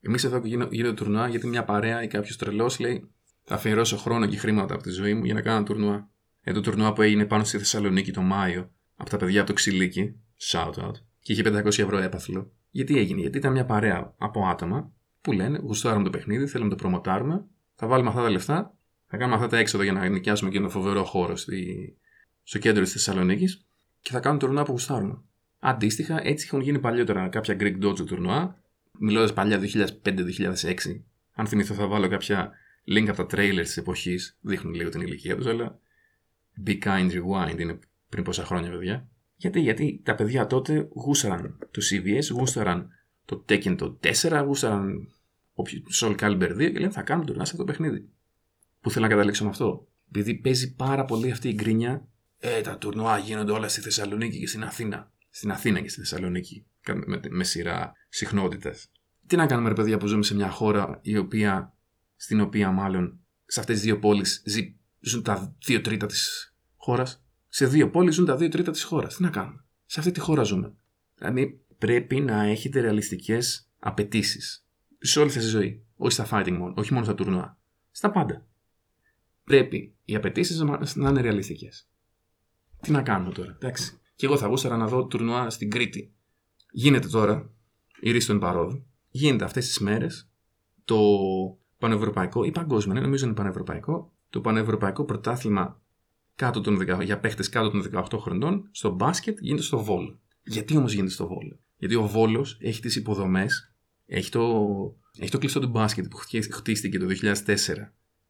Εμείς 0.00 0.24
εδώ 0.24 0.42
γίνονται 0.70 0.92
τουρνουά 0.92 1.28
γιατί 1.28 1.46
μια 1.46 1.64
παρέα 1.64 2.02
ή 2.02 2.06
κάποιος 2.06 2.36
τρελός 2.36 2.78
λέει 2.78 3.10
θα 3.44 3.54
αφιερώσω 3.54 3.96
χρόνο 3.96 4.26
και 4.26 4.36
χρήματα 4.36 4.74
από 4.74 4.82
τη 4.82 4.90
ζωή 4.90 5.14
μου 5.14 5.24
για 5.24 5.34
να 5.34 5.40
κάνω 5.40 5.56
ένα 5.56 5.64
τουρνουά. 5.64 6.08
Ε, 6.46 6.52
το 6.52 6.60
τουρνουά 6.60 6.92
που 6.92 7.02
έγινε 7.02 7.24
πάνω 7.24 7.44
στη 7.44 7.58
Θεσσαλονίκη 7.58 8.12
το 8.12 8.20
Μάιο 8.20 8.70
από 8.96 9.10
τα 9.10 9.16
παιδιά 9.16 9.40
από 9.40 9.48
το 9.48 9.54
Ξυλίκι, 9.54 10.14
shout 10.40 10.74
out, 10.74 10.92
και 11.20 11.32
είχε 11.32 11.42
500 11.46 11.64
ευρώ 11.66 11.98
έπαθλο. 11.98 12.52
Γιατί 12.70 12.98
έγινε, 12.98 13.20
Γιατί 13.20 13.38
ήταν 13.38 13.52
μια 13.52 13.64
παρέα 13.64 14.14
από 14.18 14.46
άτομα 14.46 14.92
που 15.20 15.32
λένε 15.32 15.58
γουστάρουμε 15.58 16.04
το 16.04 16.10
παιχνίδι, 16.10 16.46
θέλουμε 16.46 16.70
να 16.70 16.76
το 16.76 16.82
προμοτάρουμε, 16.82 17.44
θα 17.74 17.86
βάλουμε 17.86 18.08
αυτά 18.08 18.22
τα 18.22 18.30
λεφτά, 18.30 18.76
θα 19.06 19.16
κάνουμε 19.16 19.36
αυτά 19.36 19.48
τα 19.48 19.58
έξοδα 19.58 19.84
για 19.84 19.92
να 19.92 20.08
νοικιάσουμε 20.08 20.50
και 20.50 20.58
ένα 20.58 20.68
φοβερό 20.68 21.04
χώρο 21.04 21.36
στη... 21.36 21.96
στο 22.42 22.58
κέντρο 22.58 22.82
της 22.82 22.92
Θεσσαλονίκης 22.92 23.66
και 24.00 24.10
θα 24.10 24.20
κάνουμε 24.20 24.40
τουρνουά 24.40 24.62
που 24.62 24.70
γουστάρουμε. 24.70 25.22
Αντίστοιχα, 25.58 26.26
έτσι 26.26 26.46
έχουν 26.46 26.60
γίνει 26.60 26.78
παλιότερα 26.78 27.28
κάποια 27.28 27.56
Greek 27.60 27.84
Dojo 27.84 28.06
τουρνουά, 28.06 28.62
μιλώντας 28.98 29.32
παλιά 29.32 29.60
2005-2006. 29.60 30.74
Αν 31.34 31.46
θυμηθώ, 31.46 31.74
θα 31.74 31.86
βάλω 31.86 32.08
κάποια 32.08 32.52
link 32.88 33.06
από 33.08 33.26
τα 33.26 33.36
trailers 33.36 33.62
της 33.62 33.76
εποχής, 33.76 34.38
δείχνουν 34.40 34.74
λίγο 34.74 34.88
την 34.88 35.00
ηλικία 35.00 35.36
τους, 35.36 35.46
αλλά 35.46 35.78
Be 36.66 36.82
Kind 36.82 37.10
Rewind 37.10 37.58
είναι 37.58 37.78
πριν 38.08 38.24
πόσα 38.24 38.44
χρόνια, 38.44 38.70
παιδιά. 38.70 39.08
Γιατί, 39.36 39.60
γιατί 39.60 40.00
τα 40.04 40.14
παιδιά 40.14 40.46
τότε 40.46 40.88
γούσαραν 40.94 41.58
το 41.70 41.82
CVS, 41.90 42.30
γούσαραν 42.30 42.88
το 43.24 43.44
Tekken 43.48 43.76
το 43.78 43.98
4, 44.02 44.42
γούσαραν 44.46 45.08
Soul 46.00 46.16
Calibur 46.16 46.50
2 46.50 46.56
και 46.56 46.78
λένε 46.78 46.90
θα 46.90 47.02
κάνουμε 47.02 47.32
το 47.32 47.42
αυτό 47.42 47.56
το 47.56 47.64
παιχνίδι. 47.64 48.08
Που 48.80 48.90
θέλω 48.90 49.04
να 49.04 49.10
καταλήξω 49.10 49.44
με 49.44 49.50
αυτό; 49.50 49.88
Επειδή 50.08 50.34
παίζει 50.34 50.74
πάρα 50.74 51.04
πολύ 51.04 51.30
αυτή 51.30 51.48
η 51.48 51.52
γκρίνια, 51.54 52.08
ε, 52.38 52.60
τα 52.60 52.78
τουρνουά 52.78 53.18
γίνονται 53.18 53.52
όλα 53.52 53.68
στη 53.68 53.80
Θεσσαλονίκη 53.80 54.38
και 54.38 54.46
στην 54.46 54.62
Αθήνα. 54.64 55.12
Στην 55.30 55.50
Αθήνα 55.50 55.80
και 55.80 55.88
στη 55.88 56.00
Θεσσαλονίκη. 56.00 56.66
Με, 57.06 57.20
με 57.30 57.44
σειρά 57.44 57.92
συχνότητε. 58.08 58.74
Τι 59.26 59.36
να 59.36 59.46
κάνουμε, 59.46 59.68
ρε 59.68 59.74
παιδιά, 59.74 59.98
που 59.98 60.06
ζούμε 60.06 60.22
σε 60.22 60.34
μια 60.34 60.50
χώρα 60.50 60.98
η 61.02 61.16
οποία, 61.16 61.74
στην 62.16 62.40
οποία 62.40 62.70
μάλλον 62.70 63.20
σε 63.44 63.60
αυτές 63.60 63.74
τις 63.74 63.84
δύο 63.84 63.98
πόλεις 63.98 64.42
ζουν 65.04 65.22
τα 65.22 65.56
δύο 65.64 65.80
τρίτα 65.80 66.06
της 66.06 66.54
χώρας. 66.76 67.24
Σε 67.48 67.66
δύο 67.66 67.90
πόλεις 67.90 68.14
ζουν 68.14 68.24
τα 68.24 68.36
δύο 68.36 68.48
τρίτα 68.48 68.70
της 68.70 68.82
χώρας. 68.82 69.16
Τι 69.16 69.22
να 69.22 69.30
κάνουμε; 69.30 69.64
Σε 69.86 70.00
αυτή 70.00 70.12
τη 70.12 70.20
χώρα 70.20 70.42
ζούμε. 70.42 70.74
Δηλαδή 71.14 71.60
πρέπει 71.78 72.20
να 72.20 72.42
έχετε 72.42 72.80
ρεαλιστικές 72.80 73.70
απαιτήσεις. 73.78 74.66
Σε 74.98 75.18
όλη 75.18 75.28
αυτή 75.28 75.40
τη 75.40 75.46
ζωή. 75.46 75.86
Όχι 75.96 76.12
στα 76.12 76.28
fighting 76.30 76.56
μόνο, 76.58 76.74
όχι 76.76 76.92
μόνο 76.92 77.04
στα 77.04 77.14
τουρνουά. 77.14 77.58
Στα 77.90 78.10
πάντα. 78.10 78.46
Πρέπει 79.44 79.96
οι 80.04 80.14
απαιτήσεις 80.14 80.60
να 80.94 81.08
είναι 81.08 81.20
ρεαλιστικές. 81.20 81.88
Τι 82.80 82.90
να 82.90 83.02
κάνουμε 83.02 83.32
τώρα, 83.32 83.50
εντάξει. 83.50 83.98
Και 84.14 84.26
εγώ 84.26 84.36
θα 84.36 84.46
γούσταρα 84.46 84.76
να 84.76 84.86
δω 84.86 85.06
τουρνουά 85.06 85.50
στην 85.50 85.70
Κρήτη. 85.70 86.14
Γίνεται 86.70 87.08
τώρα, 87.08 87.50
η 88.00 88.10
Ρίστον 88.10 88.38
Παρόδου, 88.38 88.86
γίνεται 89.08 89.44
αυτές 89.44 89.66
τις 89.66 89.78
μέρες 89.78 90.30
το 90.84 90.98
πανευρωπαϊκό 91.78 92.44
ή 92.44 92.50
παγκόσμιο, 92.50 92.94
ναι, 92.94 93.00
νομίζω 93.00 93.26
είναι 93.26 93.34
πανευρωπαϊκό, 93.34 94.13
το 94.34 94.40
πανευρωπαϊκό 94.40 95.04
πρωτάθλημα 95.04 95.80
κάτω 96.34 96.60
των, 96.60 96.80
για 97.02 97.18
παίχτες 97.18 97.48
κάτω 97.48 97.70
των 97.70 97.90
18 97.92 98.18
χρονών 98.18 98.68
στο 98.70 98.90
μπάσκετ 98.90 99.38
γίνεται 99.40 99.62
στο 99.62 99.84
Βόλο. 99.84 100.20
Γιατί 100.42 100.76
όμως 100.76 100.92
γίνεται 100.92 101.12
στο 101.12 101.26
Βόλο; 101.26 101.58
Γιατί 101.76 101.94
ο 101.94 102.06
Βόλος 102.06 102.56
έχει 102.60 102.80
τις 102.80 102.96
υποδομές, 102.96 103.74
έχει 104.06 104.30
το, 104.30 104.66
έχει 105.18 105.30
το 105.30 105.38
κλειστό 105.38 105.60
του 105.60 105.68
μπάσκετ 105.68 106.06
που 106.08 106.16
χτίστηκε 106.50 106.98
το 106.98 107.06
2004 107.06 107.46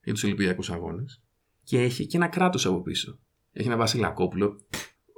για 0.03 0.13
τους 0.13 0.25
Ολυμπιακούς 0.25 0.71
Αγώνες 0.71 1.23
και 1.63 1.81
έχει 1.81 2.07
και 2.07 2.17
ένα 2.17 2.29
κράτος 2.29 2.67
από 2.67 2.83
πίσω. 2.83 3.19
Έχει 3.53 3.67
ένα 3.67 3.77
Βασιλακόπουλο, 3.77 4.61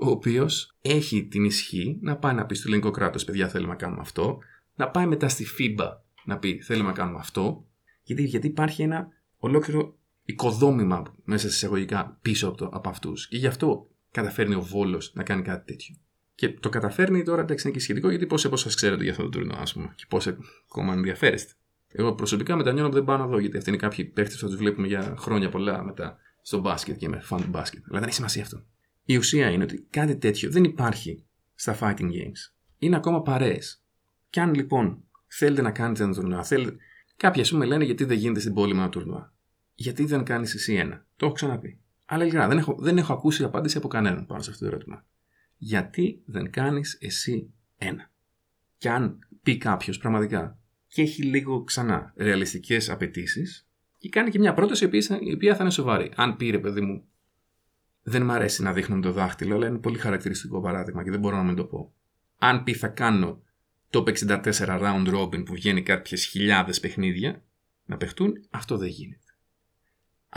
ο 0.00 0.11
οποίος 0.11 0.76
έχει 0.81 1.26
την 1.26 1.45
ισχύ 1.45 1.99
να 2.00 2.16
πάει 2.16 2.35
να 2.35 2.47
πει 2.47 2.55
στο 2.55 2.64
ελληνικό 2.69 2.90
κράτος: 2.90 3.25
Παιδιά, 3.25 3.49
θέλουμε 3.49 3.71
να 3.71 3.76
κάνουμε 3.76 4.00
αυτό. 4.00 4.38
Να 4.75 4.88
πάει 4.88 5.07
μετά 5.07 5.28
στη 5.28 5.47
FIBA 5.59 5.88
να 6.25 6.38
πει: 6.38 6.61
Θέλουμε 6.62 6.88
να 6.88 6.95
κάνουμε 6.95 7.19
αυτό. 7.19 7.66
Γιατί, 8.02 8.23
γιατί 8.23 8.47
υπάρχει 8.47 8.83
ένα 8.83 9.09
ολόκληρο 9.37 9.97
οικοδόμημα 10.26 11.02
μέσα 11.25 11.49
σε 11.49 11.54
εισαγωγικά 11.54 12.18
πίσω 12.23 12.49
από, 12.49 12.68
από 12.73 12.88
αυτούς. 12.88 13.28
Και 13.28 13.37
γι' 13.37 13.47
αυτό 13.47 13.90
καταφέρνει 14.11 14.54
ο 14.54 14.61
Βόλος 14.61 15.12
να 15.14 15.23
κάνει 15.23 15.42
κάτι 15.42 15.73
τέτοιο. 15.73 15.97
Και 16.35 16.50
το 16.50 16.68
καταφέρνει 16.68 17.23
τώρα, 17.23 17.40
εντάξει, 17.40 17.66
είναι 17.66 17.76
και 17.76 17.83
σχετικό, 17.83 18.11
γιατί 18.11 18.26
πόσοι 18.26 18.47
από 18.47 18.54
εσάς 18.54 18.75
ξέρετε 18.75 19.02
για 19.02 19.12
αυτό 19.12 19.23
το 19.23 19.28
τουρνό, 19.28 19.56
ας 19.59 19.73
πούμε, 19.73 19.92
και 19.97 20.04
πόσοι 20.09 20.37
ακόμα 20.71 20.92
ενδιαφέρεστε. 20.92 21.52
Εγώ 21.88 22.14
προσωπικά 22.14 22.56
μετανιώνω 22.56 22.88
που 22.88 22.95
δεν 22.95 23.04
πάω 23.04 23.16
να 23.16 23.26
δω, 23.26 23.38
γιατί 23.38 23.56
αυτοί 23.56 23.68
είναι 23.68 23.78
κάποιοι 23.78 24.04
παίχτες 24.04 24.35
που 24.35 24.40
θα 24.40 24.47
τους 24.47 24.56
βλέπουμε 24.56 24.87
για 24.87 25.14
χρόνια 25.18 25.49
πολλά 25.49 25.83
μετά 25.83 26.18
στο 26.42 26.59
μπάσκετ 26.59 26.97
και 26.97 27.06
είμαι 27.06 27.21
φαν 27.21 27.40
του 27.40 27.49
μπάσκετ. 27.49 27.83
Αλλά 27.88 27.99
δεν 27.99 28.09
έχει 28.09 28.16
σημασία 28.16 28.42
αυτό. 28.42 28.64
Η 29.04 29.16
ουσία 29.16 29.50
είναι 29.50 29.64
ότι 29.64 29.87
κάτι 29.90 30.16
τέτοιο 30.16 30.50
δεν 30.50 30.64
υπάρχει 30.64 31.25
στα 31.54 31.78
fighting 31.80 32.11
games. 32.11 32.52
Είναι 32.78 32.97
ακόμα 32.97 33.23
παρέες. 33.23 33.83
Και 34.30 34.40
αν 34.40 34.54
λοιπόν 34.54 35.02
θέλετε 35.26 35.62
να 35.62 35.71
κάνετε 35.71 36.02
ένα 36.02 36.12
τουρνουά, 36.12 36.45
θέλετε. 36.45 36.76
Κάποιοι 37.16 37.42
ας 37.42 37.50
πούμε 37.50 37.64
λένε 37.64 37.85
γιατί 37.85 38.04
δεν 38.04 38.16
γίνεται 38.16 38.40
στην 38.40 38.54
πόλη 38.54 38.75
με 38.75 38.80
ένα 38.80 38.88
τουρνουά. 38.88 39.35
Γιατί 39.78 40.04
δεν 40.04 40.25
κάνεις 40.25 40.54
εσύ 40.54 40.75
ένα. 40.75 41.06
Το 41.16 41.26
έχω 41.26 41.35
ξαναπεί. 41.35 41.80
Αλλά 42.04 42.23
ειλικρινά 42.23 42.49
δεν 42.49 42.59
έχω, 42.59 42.76
δεν 42.78 42.99
έχω 42.99 43.12
ακούσει 43.12 43.45
απάντηση 43.45 43.76
από 43.76 43.88
κανέναν 43.88 44.26
πάνω 44.26 44.42
σε 44.42 44.50
αυτό 44.50 44.64
το 44.64 44.71
ερώτημα. 44.75 45.04
Γιατί 45.56 46.23
δεν 46.25 46.50
κάνεις 46.50 46.99
εσύ 47.00 47.52
ένα; 47.78 48.11
Και 48.78 48.90
αν 48.90 49.18
πει 49.42 49.56
κάποιος 49.59 49.99
πραγματικά 49.99 50.59
και 50.87 51.02
έχει 51.02 51.23
λίγο 51.23 51.64
ξανά 51.64 52.12
ρεαλιστικές 52.16 52.90
απαιτήσεις 52.90 53.68
και 53.99 54.09
κάνει 54.09 54.30
και 54.30 54.38
μια 54.38 54.54
πρόταση 54.54 54.88
η 55.21 55.33
οποία 55.33 55.54
θα 55.54 55.62
είναι 55.62 55.73
σοβαρή. 55.73 56.12
Αν 56.16 56.37
πει 56.37 56.50
ρε 56.50 56.59
παιδί 56.59 56.80
μου, 56.80 57.04
δεν 58.02 58.23
μ' 58.23 58.30
αρέσει 58.30 58.62
να 58.62 58.73
δείχνω 58.73 59.00
το 59.00 59.12
δάχτυλο, 59.12 59.54
αλλά 59.54 59.66
είναι 59.66 59.78
πολύ 59.78 59.99
χαρακτηριστικό 59.99 60.61
παράδειγμα 60.61 61.04
και 61.04 61.11
δεν 61.11 61.21
μπορώ 61.21 61.37
να 61.37 61.42
μην 61.42 61.54
το 61.54 61.64
πω. 61.64 61.92
Αν 62.38 62.62
πει 62.62 62.75
θα 62.75 62.88
κάνω 62.88 63.42
το 63.90 64.04
64 64.06 64.42
round 64.52 65.14
robin 65.14 65.45
που 65.45 65.54
βγαίνει 65.54 65.83
κάποιες 65.83 66.25
χιλιάδες 66.25 66.80
παιχνίδια 66.80 67.42
να 67.85 67.97
παιχτούν, 67.97 68.47
αυτό 68.50 68.76
δεν 68.76 68.88
γίνεται 68.88 69.25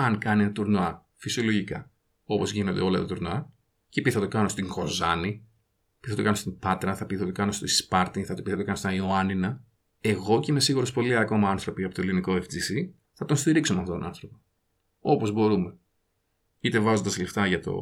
αν 0.01 0.17
κάνει 0.17 0.43
ένα 0.43 0.51
τουρνουά 0.51 1.05
φυσιολογικά, 1.15 1.91
όπως 2.25 2.51
γίνονται 2.51 2.81
όλα 2.81 2.99
τα 2.99 3.05
τουρνουά, 3.05 3.51
και 3.89 4.01
πει 4.01 4.11
θα 4.11 4.19
το 4.19 4.27
κάνω 4.27 4.47
στην 4.47 4.67
Κοζάνη, 4.67 5.45
πει 5.99 6.09
θα 6.09 6.15
το 6.15 6.23
κάνω 6.23 6.35
στην 6.35 6.59
Πάτρα, 6.59 6.95
θα 6.95 7.05
πει 7.05 7.17
θα 7.17 7.25
το 7.25 7.31
κάνω 7.31 7.51
στη 7.51 7.67
Σπάρτη, 7.67 8.23
θα 8.23 8.33
το 8.33 8.41
πει 8.41 8.49
θα 8.49 8.57
το 8.57 8.63
κάνω 8.63 8.77
στα 8.77 8.93
Ιωάννινα, 8.93 9.63
εγώ 10.01 10.39
και 10.39 10.51
είμαι 10.51 10.59
σίγουρος 10.59 10.91
πολλοί 10.91 11.15
ακόμα 11.15 11.49
άνθρωποι 11.49 11.83
από 11.83 11.93
το 11.93 12.01
ελληνικό 12.01 12.33
FGC 12.33 12.89
θα 13.13 13.25
τον 13.25 13.37
στηρίξουμε 13.37 13.79
αυτόν 13.79 13.97
τον 13.97 14.07
άνθρωπο. 14.07 14.39
Όπως 14.99 15.31
μπορούμε. 15.31 15.77
Είτε 16.59 16.79
βάζοντας 16.79 17.17
λεφτά 17.17 17.47
για 17.47 17.59
το, 17.59 17.73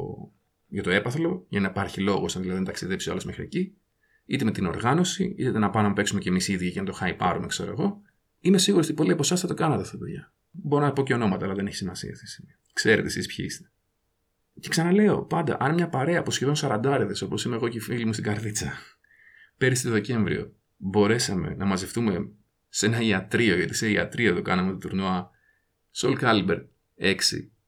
για 0.68 0.82
το 0.82 0.90
έπαθλο, 0.90 1.46
για 1.48 1.60
να 1.60 1.68
υπάρχει 1.68 2.00
λόγος 2.00 2.36
αν 2.36 2.42
δηλαδή 2.42 2.60
να 2.60 2.66
ταξιδέψει 2.66 3.10
όλο 3.10 3.22
μέχρι 3.24 3.42
εκεί, 3.42 3.76
είτε 4.24 4.44
με 4.44 4.50
την 4.50 4.66
οργάνωση, 4.66 5.34
είτε 5.38 5.58
να 5.58 5.70
πάμε 5.70 5.88
να 5.88 5.94
παίξουμε 5.94 6.20
κι 6.20 6.28
εμείς 6.28 6.48
ίδιοι 6.48 6.72
και 6.72 6.80
να 6.80 6.86
το 6.86 6.92
χαϊπάρουμε, 6.92 7.46
ξέρω 7.46 7.70
εγώ. 7.70 8.02
Είμαι 8.40 8.58
σίγουρος 8.58 8.86
ότι 8.86 8.94
πολλοί 8.94 9.12
από 9.12 9.22
εσάς 9.22 9.40
θα 9.40 9.46
το 9.46 9.54
κάνατε 9.54 9.82
αυτό, 9.82 9.98
παιδιά. 9.98 10.32
Μπορώ 10.50 10.84
να 10.84 10.92
πω 10.92 11.02
και 11.02 11.14
ονόματα, 11.14 11.44
αλλά 11.44 11.54
δεν 11.54 11.66
έχει 11.66 11.76
σημασία 11.76 12.10
αυτή 12.10 12.24
τη 12.24 12.30
στιγμή. 12.30 12.54
Ξέρετε 12.72 13.06
εσείς 13.06 13.26
ποιοι 13.26 13.46
είστε. 13.48 13.70
Και 14.60 14.68
ξαναλέω, 14.68 15.22
πάντα, 15.22 15.56
αν 15.60 15.74
μια 15.74 15.88
παρέα 15.88 16.18
από 16.18 16.30
σχεδόν 16.30 16.54
40 16.56 17.10
όπως 17.22 17.44
είμαι 17.44 17.54
εγώ 17.54 17.68
και 17.68 17.76
οι 17.76 17.80
φίλοι 17.80 18.04
μου 18.04 18.12
στην 18.12 18.24
Καρδίτσα, 18.24 18.72
πέρυσι 19.56 19.82
το 19.84 19.90
Δεκέμβριο, 19.90 20.52
μπορέσαμε 20.76 21.54
να 21.54 21.64
μαζευτούμε 21.64 22.30
σε 22.68 22.86
ένα 22.86 23.00
ιατρείο, 23.00 23.56
γιατί 23.56 23.74
σε 23.74 23.90
ιατρείο 23.90 24.34
το 24.34 24.42
κάναμε 24.42 24.70
το 24.70 24.78
τουρνουά, 24.78 25.30
Soul 25.96 26.18
Calibur 26.20 26.64
6, 27.00 27.14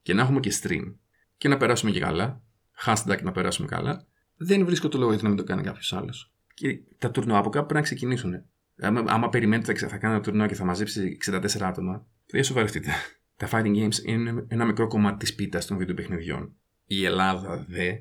και 0.02 0.14
να 0.14 0.22
έχουμε 0.22 0.40
και 0.40 0.52
stream, 0.62 0.94
και 1.36 1.48
να 1.48 1.56
περάσουμε 1.56 1.90
και 1.90 2.00
καλά, 2.00 2.42
hashtag 2.84 3.22
να 3.22 3.32
περάσουμε 3.32 3.68
καλά, 3.68 4.06
δεν 4.36 4.64
βρίσκω 4.64 4.88
το 4.88 4.98
λόγο 4.98 5.08
γιατί 5.08 5.24
να 5.24 5.30
μην 5.30 5.38
το 5.38 5.44
κάνει 5.44 5.62
κάποιος 5.62 5.92
άλλος. 5.92 6.32
Και 6.54 6.80
τα 6.98 7.10
τουρνουά 7.10 7.38
από 7.38 7.48
κάπου 7.48 7.66
πρέπει 7.66 7.80
να 7.80 7.86
ξεκινήσουν. 7.86 8.44
Άμα, 8.80 9.04
άμα 9.06 9.28
περιμένετε 9.28 9.74
θα 9.74 9.96
κάνω 9.96 10.14
ένα 10.14 10.22
τουρνουά 10.22 10.46
και 10.46 10.54
θα 10.54 10.64
μαζέψει 10.64 11.18
64 11.26 11.60
άτομα, 11.60 12.06
δεν 12.26 12.44
σοβαρευτείτε. 12.44 12.90
Τα 13.36 13.48
fighting 13.50 13.76
games 13.76 14.04
είναι 14.04 14.44
ένα 14.48 14.64
μικρό 14.64 14.86
κομμάτι 14.86 15.18
της 15.18 15.34
πίτας 15.34 15.66
των 15.66 15.76
βιντεοπαιχνιδιών. 15.76 16.54
Η 16.84 17.04
Ελλάδα 17.04 17.64
δε, 17.68 17.92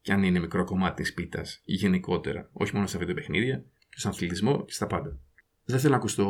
και 0.00 0.12
αν 0.12 0.22
είναι 0.22 0.38
μικρό 0.38 0.64
κομμάτι 0.64 1.02
της 1.02 1.14
πίτας 1.14 1.62
γενικότερα, 1.64 2.48
όχι 2.52 2.74
μόνο 2.74 2.86
στα 2.86 2.98
βιντεοπαιχνίδια, 2.98 3.64
και 3.88 3.98
στον 3.98 4.10
αθλητισμό 4.10 4.64
και 4.64 4.72
στα 4.72 4.86
πάντα. 4.86 5.18
Δεν 5.64 5.78
θέλω 5.78 5.92
να 5.92 5.98
ακουστώ 5.98 6.26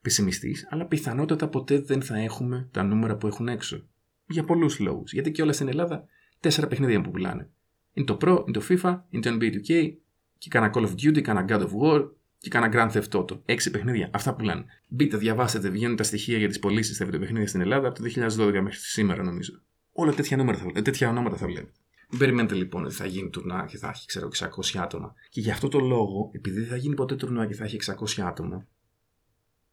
πεσημιστή, 0.00 0.56
αλλά 0.68 0.86
πιθανότατα 0.86 1.48
ποτέ 1.48 1.80
δεν 1.80 2.02
θα 2.02 2.18
έχουμε 2.18 2.68
τα 2.70 2.82
νούμερα 2.82 3.16
που 3.16 3.26
έχουν 3.26 3.48
έξω. 3.48 3.86
Για 4.26 4.44
πολλούς 4.44 4.78
λόγους. 4.78 5.12
Γιατί 5.12 5.30
και 5.30 5.42
όλα 5.42 5.52
στην 5.52 5.68
Ελλάδα 5.68 6.04
τέσσερα 6.40 6.66
παιχνίδια 6.66 7.00
που 7.00 7.10
πουλάνε. 7.10 7.50
Είναι 7.92 8.06
το 8.06 8.16
Pro, 8.20 8.44
είναι 8.46 8.58
το 8.58 8.62
FIFA, 8.68 9.00
είναι 9.08 9.22
το 9.22 9.36
NBA 9.40 9.52
2K, 9.54 9.92
και 10.38 10.48
κανένα 10.48 10.72
Call 10.74 10.86
of 10.86 10.90
Duty, 10.90 11.20
κανένα 11.20 11.46
God 11.48 11.62
of 11.62 11.70
War, 11.82 12.10
και 12.42 12.48
κάνα 12.48 12.68
Grand 12.72 12.92
Theft 12.92 13.20
Auto. 13.20 13.40
Έξι 13.44 13.70
παιχνίδια. 13.70 14.10
Αυτά 14.12 14.34
που 14.34 14.44
λένε. 14.44 14.64
Μπείτε, 14.88 15.16
διαβάσετε, 15.16 15.68
βγαίνουν 15.68 15.96
τα 15.96 16.02
στοιχεία 16.02 16.38
για 16.38 16.48
τις 16.48 16.58
πωλήσεις 16.58 16.94
στα 16.94 17.04
βιντεοπαιχνίδια 17.04 17.48
στην 17.48 17.60
Ελλάδα 17.60 17.88
από 17.88 18.02
το 18.02 18.04
2012 18.04 18.60
μέχρι 18.62 18.78
σήμερα, 18.78 19.22
νομίζω. 19.22 19.52
Όλα 19.92 20.12
τέτοια, 20.12 20.36
νούμερα 20.36 20.58
θα, 20.58 20.70
ε, 20.74 20.82
τέτοια 20.82 21.08
ονόματα 21.08 21.36
θα 21.36 21.46
βλέπετε. 21.46 21.72
Μην 22.10 22.18
περιμένετε 22.18 22.54
λοιπόν 22.54 22.84
ότι 22.84 22.94
θα 22.94 23.06
γίνει 23.06 23.30
τουρνά 23.30 23.64
και 23.68 23.76
θα 23.76 23.88
έχει 23.88 24.06
ξέρω 24.06 24.28
600 24.28 24.78
άτομα. 24.82 25.14
Και 25.28 25.40
γι' 25.40 25.50
αυτό 25.50 25.68
το 25.68 25.78
λόγο, 25.78 26.30
επειδή 26.32 26.60
δεν 26.60 26.68
θα 26.68 26.76
γίνει 26.76 26.94
ποτέ 26.94 27.16
τουρνά 27.16 27.46
και 27.46 27.54
θα 27.54 27.64
έχει 27.64 27.78
600 28.18 28.22
άτομα, 28.22 28.66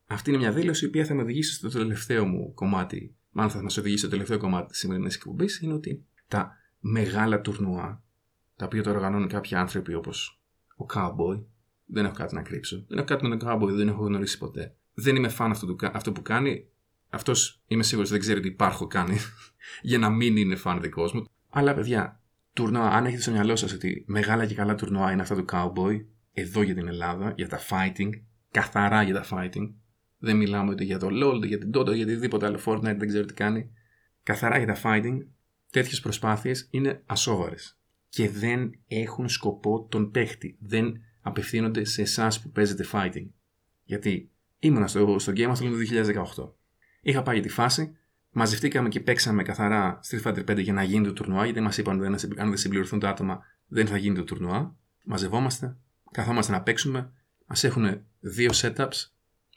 αυτή 0.07 0.29
είναι 0.29 0.39
μια 0.39 0.51
δήλωση 0.51 0.85
η 0.85 0.88
οποία 0.88 1.05
θα 1.05 1.13
με 1.13 1.21
οδηγήσει 1.21 1.53
στο 1.53 1.69
τελευταίο 1.69 2.25
μου 2.25 2.53
κομμάτι. 2.53 3.15
Μάλλον 3.31 3.51
θα 3.51 3.61
μας 3.61 3.77
οδηγήσει 3.77 4.01
στο 4.01 4.09
τελευταίο 4.09 4.38
κομμάτι 4.38 4.67
της 4.67 4.79
σημερινής 4.79 5.15
εκπομπής. 5.15 5.59
Είναι 5.59 5.73
ότι 5.73 6.05
τα 6.27 6.57
μεγάλα 6.79 7.41
τουρνουά, 7.41 8.03
τα 8.55 8.65
οποία 8.65 8.83
το 8.83 8.89
οργανώνουν 8.89 9.27
κάποιοι 9.27 9.57
άνθρωποι 9.57 9.93
όπως 9.93 10.41
ο 10.77 10.85
Cowboy, 10.93 11.43
δεν 11.91 12.05
έχω 12.05 12.13
κάτι 12.13 12.36
να 12.36 12.41
κρύψω. 12.41 12.86
Δεν 12.88 12.98
έχω 12.98 13.08
κάτι 13.08 13.27
με 13.27 13.38
τον 13.38 13.50
Cowboy, 13.50 13.69
δεν 13.69 13.88
έχω 13.88 14.03
γνωρίσει 14.03 14.38
ποτέ. 14.38 14.75
Δεν 14.93 15.15
είμαι 15.15 15.29
φαν 15.29 15.51
αυτό, 15.51 15.75
αυτό 15.81 16.12
που 16.12 16.22
κάνει. 16.22 16.67
Αυτός 17.10 17.62
είμαι 17.67 17.84
σίγουρος 17.84 18.10
δεν 18.10 18.19
ξέρει 18.19 18.39
ότι 18.39 18.48
υπάρχω 18.48 18.88
κάνει 18.88 19.17
για 19.81 19.98
να 19.98 20.10
μην 20.10 20.38
είναι 20.38 20.55
φαν 20.55 20.81
δικός 20.81 21.13
μου. 21.13 21.25
Αλλά 21.50 21.74
παιδιά, 21.74 22.22
τουρνουά, 22.53 22.89
αν 22.89 23.05
έχετε 23.05 23.22
στο 23.22 23.31
μυαλό 23.31 23.55
σας 23.55 23.74
ότι 23.74 24.03
μεγάλα 24.08 24.46
και 24.46 24.55
καλά 24.55 24.75
τουρνουά 24.75 25.12
είναι 25.12 25.22
αυτά 25.22 25.36
του 25.36 25.46
Cowboy, 25.51 26.05
εδώ 26.34 26.62
για 26.62 26.74
την 26.74 26.88
Ελλάδα, 26.88 27.34
για 27.36 27.48
τα 27.48 27.60
fighting, 27.60 28.10
καθαρά 28.51 29.01
για 29.01 29.13
τα 29.13 29.25
fighting. 29.31 29.74
Δεν 30.17 30.38
μιλάμε 30.38 30.72
ούτε 30.72 30.84
για 30.84 31.00
το 31.00 31.08
LOL, 31.08 31.34
ούτε 31.36 31.48
για 31.48 31.58
την 31.58 31.69
Dota, 31.74 31.93
για 31.93 32.03
οτιδήποτε 32.03 32.46
άλλο 32.46 32.60
Fortnite, 32.65 32.81
δεν 32.81 33.08
ξέρω 33.08 33.25
τι 33.25 33.34
κάνει. 33.34 33.72
Καθαρά 34.24 34.58
για 34.58 34.67
τα 34.67 34.77
fighting, 34.84 35.17
τέτοιες 35.72 36.00
προσπάθειες 36.00 36.67
είναι 36.72 37.03
ασόβαρες 37.05 37.79
και 38.10 38.29
δεν 38.29 38.72
έχουν 38.88 39.29
σκοπό 39.29 39.88
τον 39.89 40.12
παίχτη. 40.12 40.58
Δεν 40.60 41.01
απευθύνονται 41.21 41.83
σε 41.83 42.01
εσάς 42.01 42.41
που 42.41 42.49
παίζετε 42.49 42.85
fighting. 42.91 43.27
Γιατί 43.83 44.29
ήμουνα 44.59 44.88
στο, 44.88 45.19
στο 45.19 45.31
Game 45.35 45.49
of 45.49 45.55
Thrones 45.55 45.88
το 46.35 46.45
2018. 46.45 46.51
Είχα 47.01 47.23
πάει 47.23 47.35
για 47.35 47.43
τη 47.43 47.49
φάση, 47.49 47.97
μαζευτήκαμε 48.31 48.89
και 48.89 48.99
παίξαμε 48.99 49.43
καθαρά 49.43 49.99
Street 50.09 50.21
Fighter 50.21 50.45
5 50.51 50.61
για 50.61 50.73
να 50.73 50.83
γίνει 50.83 51.05
το 51.05 51.13
τουρνουά, 51.13 51.45
γιατί 51.45 51.59
μας 51.59 51.77
είπαν 51.77 52.01
ότι 52.01 52.27
αν 52.38 52.47
δεν 52.49 52.57
συμπληρωθούν 52.57 52.99
τα 52.99 53.09
άτομα 53.09 53.39
δεν 53.67 53.88
θα 53.88 53.97
γίνει 53.97 54.15
το 54.15 54.23
τουρνουά. 54.23 54.75
Μαζευόμαστε, 55.03 55.77
καθόμαστε 56.11 56.51
να 56.51 56.61
παίξουμε, 56.61 57.11
μας 57.45 57.63
έχουν 57.63 58.01
δύο 58.19 58.49
setups 58.53 59.07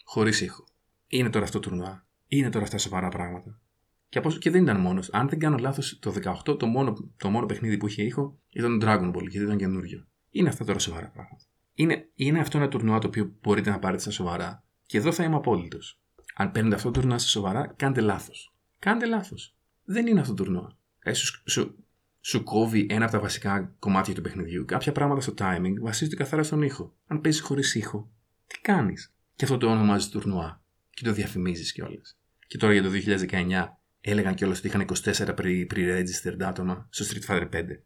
χωρίς 0.05 0.41
ήχο. 0.41 0.65
Είναι 1.07 1.31
τώρα 1.31 1.45
αυτό 1.45 1.59
το 1.61 1.69
τουρνουά. 1.69 2.07
Είναι 2.27 2.51
τώρα 2.51 2.65
αυτά 2.65 2.79
σοβαρά 2.79 3.09
πράγματα. 3.09 3.61
Και, 4.09 4.19
από, 4.19 4.31
και 4.31 4.51
δεν 4.51 4.63
ήταν 4.63 4.81
μόνος. 4.81 5.11
Αν 5.13 5.29
δεν 5.29 5.39
κάνω 5.39 5.57
λάθος, 5.57 5.99
το 5.99 6.15
18 6.47 6.59
το 6.59 6.67
μόνο, 6.67 7.11
το 7.17 7.31
μόνο 7.31 7.47
παιχνίδι 7.47 7.77
που 7.77 7.87
είχε 7.87 8.03
ήχο 8.03 8.39
ήταν 8.51 8.79
το 8.79 8.87
Dragon 8.89 9.09
Ball, 9.09 9.29
γιατί 9.29 9.45
ήταν 9.47 9.57
καινούριο. 9.57 10.07
Είναι 10.31 10.49
αυτά 10.49 10.65
τώρα 10.65 10.79
σοβαρά 10.79 11.11
πράγματα. 11.11 11.45
Είναι, 11.75 12.09
είναι 12.15 12.39
αυτό 12.39 12.59
ένα 12.59 12.69
τουρνουά 12.69 12.99
το 12.99 13.07
οποίο 13.07 13.37
μπορείτε 13.41 13.71
να 13.71 13.79
πάρετε 13.79 14.03
στα 14.03 14.11
σοβαρά. 14.11 14.65
Και 14.87 14.99
εδώ 14.99 15.13
θα 15.13 15.25
είμαι 15.25 15.37
απόλυτος. 15.37 16.01
Αν 16.35 16.51
παίρνετε 16.51 16.75
αυτό 16.75 16.91
το 16.91 17.01
τουρνουά 17.01 17.19
στα 17.19 17.29
σοβαρά, 17.29 17.75
κάντε 17.77 18.01
λάθος. 18.01 18.55
Κάντε 18.79 19.07
λάθος. 19.07 19.57
Δεν 19.85 20.07
είναι 20.07 20.21
αυτό 20.21 20.35
το 20.35 20.45
τουρνουά. 20.45 20.77
Ε, 20.99 21.13
σου, 21.13 21.43
σου, 21.47 21.85
σου 22.21 22.43
κόβει 22.43 22.87
ένα 22.91 23.05
από 23.05 23.13
τα 23.13 23.21
βασικά 23.21 23.75
κομμάτια 23.79 24.15
του 24.15 24.21
παιχνιδιού. 24.21 24.65
Κάποια 24.65 24.93
πράγματα 24.93 25.21
στο 25.21 25.35
timing 25.39 25.75
βασίζονται 25.81 26.17
καθαρά 26.17 26.43
στον 26.43 26.63
ήχο. 26.63 26.95
Αν 27.07 27.21
παίζεις 27.21 27.41
χωρίς 27.41 27.75
ήχο, 27.75 28.11
τι 28.47 28.61
κάνεις; 28.61 29.15
Και 29.35 29.45
αυτό 29.45 29.57
το 29.57 29.67
ονομάζεις 29.71 30.09
τουρνουά. 30.09 30.63
Και 30.91 31.05
το 31.05 31.13
διαφημίζεις 31.13 31.73
κιόλας. 31.73 32.19
Και 32.47 32.59
τώρα 32.59 32.73
για 32.73 32.83
το 32.83 32.91
2019 32.91 33.79
έλεγαν 34.01 34.35
κιόλας 34.35 34.59
ότι 34.59 34.67
είχαν 34.67 34.81
24 34.81 35.35
pre-registered 35.39 36.43
άτομα 36.43 36.87
στο 36.91 37.05
Street 37.05 37.31
Fighter 37.31 37.49
5 37.53 37.85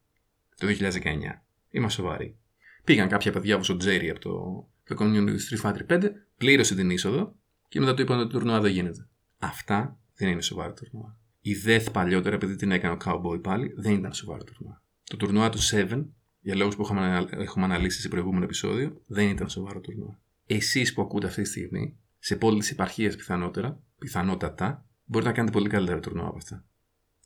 το 0.56 0.66
2019. 0.66 1.44
Είμαστε 1.70 2.02
σοβαροί. 2.02 2.38
Πήγαν 2.86 3.08
κάποια 3.08 3.32
παιδιά 3.32 3.54
όπως 3.54 3.68
ο 3.68 3.76
Τζέρι 3.76 4.10
από 4.10 4.20
το, 4.20 4.66
το 4.84 5.04
community 5.04 5.36
του 5.36 5.40
Street 5.40 5.70
Fighter 5.70 6.04
5, 6.04 6.10
πλήρωσε 6.36 6.74
την 6.74 6.90
είσοδο 6.90 7.34
και 7.68 7.80
μετά 7.80 7.94
του 7.94 8.02
είπαν 8.02 8.18
ότι 8.18 8.32
το 8.32 8.38
τουρνουά 8.38 8.60
δεν 8.60 8.72
γίνεται. 8.72 9.08
Αυτά 9.38 9.98
δεν 10.16 10.28
είναι 10.28 10.40
σοβαρό 10.40 10.72
τουρνουά. 10.72 11.18
Η 11.40 11.50
Death 11.66 11.86
παλιότερα, 11.92 12.34
επειδή 12.34 12.56
την 12.56 12.70
έκανε 12.70 12.94
ο 12.94 12.98
Cowboy 13.04 13.42
πάλι, 13.42 13.72
δεν 13.76 13.92
ήταν 13.92 14.12
σοβαρό 14.12 14.44
τουρνουά. 14.44 14.82
Το 15.04 15.16
τουρνουά 15.16 15.50
του 15.50 15.58
7, 15.70 16.04
για 16.40 16.54
λόγους 16.54 16.76
που 16.76 16.82
έχουμε, 16.82 17.26
έχουμε 17.30 17.64
αναλύσει 17.64 18.00
σε 18.00 18.08
προηγούμενο 18.08 18.44
επεισόδιο, 18.44 19.02
δεν 19.06 19.28
ήταν 19.28 19.48
σοβαρό 19.48 19.80
τουρνουά. 19.80 20.20
Εσείς 20.46 20.92
που 20.92 21.02
ακούτε 21.02 21.26
αυτή 21.26 21.42
τη 21.42 21.48
στιγμή, 21.48 21.96
σε 22.18 22.36
πόλεις 22.36 22.70
επαρχίε 22.70 23.08
πιθανότερα, 23.08 23.80
πιθανότατα, 23.98 24.86
μπορείτε 25.04 25.30
να 25.30 25.36
κάνετε 25.36 25.52
πολύ 25.52 25.68
καλύτερα 25.68 26.00
τουρνουά 26.00 26.26
από 26.26 26.36
αυτά. 26.36 26.64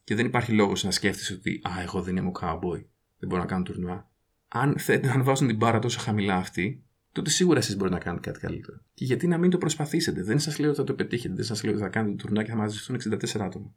Και 0.04 0.14
δεν 0.14 0.26
υπάρχει 0.26 0.52
λόγος 0.52 0.84
να 0.84 0.90
σκέφτεσαι 0.90 1.32
ότι 1.32 1.60
Α, 1.62 1.80
εγώ 1.82 2.02
δεν 2.02 2.16
είμαι 2.16 2.28
ο 2.28 2.32
cowboy. 2.40 2.84
Δεν 3.18 3.28
μπορώ 3.28 3.40
να 3.40 3.46
κάνω 3.46 3.62
τουρνουά. 3.62 4.09
Αν, 4.52 4.78
θέλετε, 4.78 5.10
αν 5.10 5.24
βάζουν 5.24 5.46
την 5.46 5.56
μπάρα 5.56 5.78
τόσο 5.78 6.00
χαμηλά 6.00 6.36
αυτή, 6.36 6.82
τότε 7.12 7.30
σίγουρα 7.30 7.58
εσείς 7.58 7.76
μπορείτε 7.76 7.96
να 7.96 8.02
κάνετε 8.02 8.30
κάτι 8.30 8.40
καλύτερο. 8.40 8.80
Και 8.94 9.04
γιατί 9.04 9.26
να 9.26 9.38
μην 9.38 9.50
το 9.50 9.58
προσπαθήσετε; 9.58 10.22
Δεν 10.22 10.38
σας 10.38 10.58
λέω 10.58 10.68
ότι 10.68 10.78
θα 10.78 10.84
το 10.84 10.94
πετύχετε. 10.94 11.34
Δεν 11.34 11.44
σας 11.44 11.62
λέω 11.62 11.72
ότι 11.72 11.82
θα 11.82 11.88
κάνετε 11.88 12.14
τουρνουά 12.14 12.42
και 12.42 12.50
θα 12.50 12.56
μαζευτούν 12.56 12.96
64 12.96 13.40
άτομα. 13.40 13.74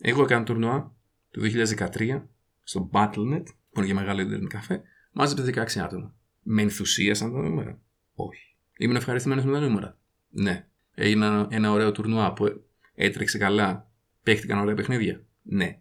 Εγώ 0.00 0.22
έκανα 0.22 0.44
τουρνουά 0.44 0.94
το 1.30 1.40
2013 1.40 2.22
στο 2.62 2.90
Battlenet, 2.92 3.42
που 3.70 3.76
είναι 3.76 3.86
για 3.86 3.94
μεγάλο 3.94 4.20
Ιντερνετ 4.20 4.48
καφέ, 4.48 4.82
μάζεψε 5.12 5.44
16 5.44 5.78
άτομα. 5.78 6.14
Με 6.42 6.62
ενθουσίασαν 6.62 7.32
τα 7.32 7.42
νούμερα; 7.42 7.80
Όχι. 8.14 8.56
Ήμουν 8.78 8.96
ευχαριστημένος 8.96 9.44
με 9.44 9.52
τα 9.52 9.60
νούμερα; 9.60 9.98
Ναι. 10.30 10.66
Έγινα 10.94 11.46
ένα 11.50 11.70
ωραίο 11.70 11.92
τουρνουά 11.92 12.32
που 12.32 12.64
έτρεξε 12.94 13.38
καλά, 13.38 13.90
παίχτηκαν 14.22 14.58
ωραία 14.58 14.74
παιχνίδια; 14.74 15.24
Ναι. 15.42 15.80